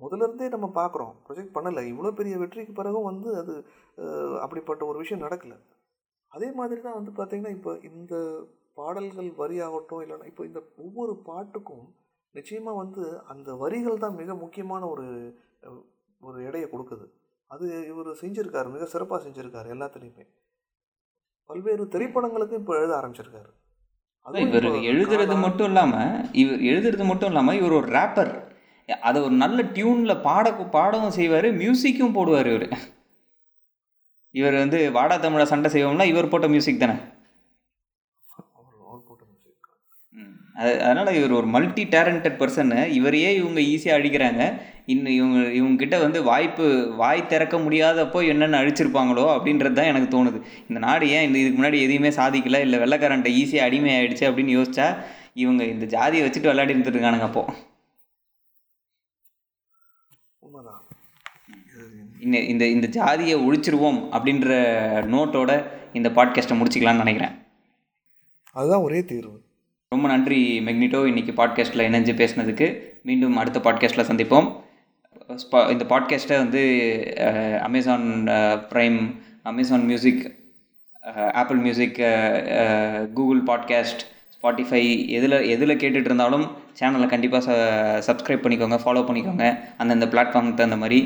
முதல்ல 0.01 0.27
இருந்தே 0.27 0.47
நம்ம 0.55 0.67
பார்க்குறோம் 0.77 1.13
ப்ரொஜெக்ட் 1.25 1.55
பண்ணலை. 1.57 1.83
இவ்வளோ 1.93 2.11
பெரிய 2.19 2.37
வெற்றிக்கு 2.43 2.73
பிறகும் 2.79 3.09
வந்து 3.11 3.29
அது 3.41 3.55
அப்படிப்பட்ட 4.45 4.83
ஒரு 4.91 4.97
விஷயம் 5.03 5.25
நடக்கலை. 5.25 5.57
அதே 6.31 6.49
மாதிரி 6.59 6.79
தான் 6.85 6.99
வந்து 6.99 7.13
பார்த்திங்கன்னா 7.17 7.55
இப்போ 7.57 7.73
இந்த 7.91 8.15
பாடல்கள் 8.79 9.31
வரியாகட்டும் 9.41 10.03
இல்லைன்னா 10.05 10.29
இப்போ 10.31 10.45
இந்த 10.51 10.61
ஒவ்வொரு 10.85 11.15
பாட்டுக்கும் 11.29 11.85
நிச்சயமாக 12.35 12.79
வந்து 12.81 13.03
அந்த 13.31 13.49
வரிகள் 13.63 14.03
தான் 14.03 14.19
மிக 14.21 14.35
முக்கியமான 14.43 14.81
ஒரு 14.93 15.07
ஒரு 16.27 16.37
எடையை 16.47 16.67
கொடுக்குது. 16.71 17.05
அது 17.51 17.65
இவர் 17.91 18.09
செஞ்சுருக்காரு 18.21 18.69
மிக 18.75 18.85
சிறப்பாக 18.93 19.19
செஞ்சுருக்காரு 19.25 19.67
எல்லாத்துலேயுமே. 19.75 20.25
பல்வேறு 21.49 21.83
திரைப்படங்களுக்கும் 21.95 22.61
இப்போ 22.61 22.75
எழுத 22.79 22.93
ஆரம்பிச்சிருக்காரு. 22.99 23.51
அதுவும் 24.25 24.49
இவர் 24.49 24.67
எழுதுறது 24.91 25.35
மட்டும் 25.45 25.69
இல்லாமல் 25.71 26.11
இவர் 26.41 26.61
எழுதுறது 26.71 27.05
மட்டும் 27.11 27.31
இல்லாமல் 27.31 27.59
இவர் 27.61 27.77
ஒரு 27.79 27.89
ரேப்பர் 27.97 28.33
அதை 29.07 29.17
ஒரு 29.25 29.35
நல்ல 29.43 29.59
டியூனில் 29.75 30.21
பாட 30.27 30.45
பாடவும் 30.75 31.15
செய்வார் 31.17 31.47
மியூசிக்கும் 31.61 32.15
போடுவார் 32.17 32.49
இவர். 32.53 32.67
இவர் 34.35 34.55
வந்து 34.61 34.79
வாடா 34.97 35.15
தமிழா 35.23 35.45
சண்டை 35.51 35.69
செய்வோம்னா 35.73 36.05
இவர் 36.11 36.31
போட்ட 36.31 36.47
மியூசிக் 36.53 36.81
தானே 36.83 36.95
அவர் 38.57 38.77
அவர் 38.87 39.03
போட்ட 39.09 39.23
music. 39.31 39.57
அது 40.55 40.83
அதனால் 40.83 41.13
இவர் 41.13 41.31
ஒரு 41.31 41.47
மல்டி 41.47 41.83
டேலண்டட் 41.83 42.37
பர்சனு 42.41 42.91
இவரையே 42.91 43.35
இவங்க 43.35 43.59
ஈஸியாக 43.59 43.99
அழிக்கிறாங்க 43.99 44.61
இன்னும் 44.85 45.13
இவங்க 45.13 45.39
இவங்ககிட்ட 45.39 45.99
வந்து 46.01 46.23
வாய்ப்பு 46.23 46.93
வாய் 46.95 47.27
திறக்க 47.27 47.57
முடியாதப்போ 47.57 48.27
என்னென்ன 48.27 48.61
அழிச்சிருப்பாங்களோ 48.61 49.25
அப்படின்றது 49.35 49.73
தான் 49.73 49.85
எனக்கு 49.85 50.25
தோணுது. 50.25 50.41
இந்த 50.69 50.79
நாடு 50.79 51.09
ஏன் 51.09 51.25
இந்த 51.27 51.39
இதுக்கு 51.39 51.63
முன்னாடி 51.63 51.81
எதையுமே 51.81 52.09
சாதிக்கல 52.09 52.59
இல்லை 52.59 52.79
வெள்ளக்காரன்ட்ட 52.79 53.31
ஈஸியாக 53.41 53.61
அடிமை 53.61 53.91
ஆயிடுச்சு 53.93 54.27
அப்படின்னு 54.29 54.57
யோசிச்சா 54.59 54.97
இவங்க 55.33 55.63
இந்த 55.63 55.85
ஜாதியை 55.85 56.29
வச்சுட்டு 56.29 56.51
விளையாடி 56.51 56.73
இருந்துருக்கானுங்க 56.73 57.21
அப்போ. 57.21 57.43
இந்த 62.19 62.39
இந்த 62.39 62.67
இந்த 62.67 62.87
ஜாதியை 62.87 63.39
ஒழிச்சிருவோம் 63.47 63.99
அப்படின்ற 64.15 64.49
நோட்டோட 65.13 65.51
இந்த 65.93 66.09
பாட்காஸ்ட்டை 66.09 66.57
முடிச்சிக்கலாம்னு 66.59 67.03
நினைக்கிறேன். 67.05 67.33
அதுதான் 68.51 68.81
ஒரே 68.81 69.03
தீர்வு. 69.03 69.42
ரொம்ப 69.93 70.07
நன்றி 70.07 70.59
மெக்னிட்டோ 70.65 70.99
இன்றைக்கி 71.09 71.33
பாட்காஸ்ட்டில் 71.39 71.85
இணைஞ்சு 71.87 72.13
பேசினதுக்கு 72.21 72.67
மீண்டும் 73.03 73.35
அடுத்த 73.37 73.59
பாட்காஸ்ட்டில் 73.59 74.07
சந்திப்போம். 74.11 74.47
ஸ்பா- 75.43 75.69
இந்த 75.71 75.85
பாட்காஸ்ட்டை 75.89 76.37
வந்து 76.37 76.61
Amazon 77.61 78.05
Prime 78.71 78.97
Amazon 79.43 79.85
music 79.85 80.23
Apple 81.33 81.57
music 81.57 81.99
Google 83.13 83.43
podcast 83.43 84.03
Spotify 84.35 84.81
எதில் 85.07 85.37
எதில் 85.49 85.77
கேட்டுட்டு 85.77 86.09
இருந்தாலும் 86.09 86.45
சேனலை 86.79 87.07
கண்டிப்பாக 87.07 87.43
ச 87.47 87.53
சப்ஸ்கிரைப் 88.09 88.43
பண்ணிக்கோங்க 88.45 88.79
ஃபாலோ 88.85 89.03
பண்ணிக்கோங்க. 89.09 89.45
அந்தந்த 89.77 90.05
பிளாட்ஃபார்முக்கு 90.05 90.59
தகுந்த 90.59 90.77
மாதிரி 90.77 90.99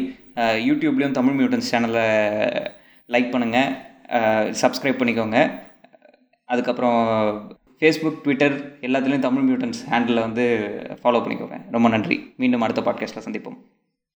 யூடியூப்லேயும் 0.69 1.17
தமிழ் 1.19 1.37
மியூட்டன்ஸ் 1.39 1.71
சேனலை 1.71 2.07
லைக் 3.09 3.31
பண்ணுங்கள் 3.35 3.69
சப்ஸ்கிரைப் 4.63 5.01
பண்ணிக்கோங்க. 5.01 5.39
அதுக்கப்புறம் 6.49 6.99
ஃபேஸ்புக் 7.79 8.21
ட்விட்டர் 8.21 8.79
எல்லாத்துலேயும் 8.79 9.19
தமிழ் 9.19 9.43
மியூட்டன்ஸ் 9.43 9.91
ஹேண்டில் 9.91 10.19
வந்து 10.19 10.69
ஃபாலோ 11.03 11.17
பண்ணிக்கோங்க. 11.17 11.61
ரொம்ப 11.71 11.89
நன்றி. 11.89 12.33
மீண்டும் 12.37 12.61
அடுத்த 12.61 12.81
பாட்காஸ்ட்டில் 12.81 13.21
சந்திப்போம். 13.25 13.57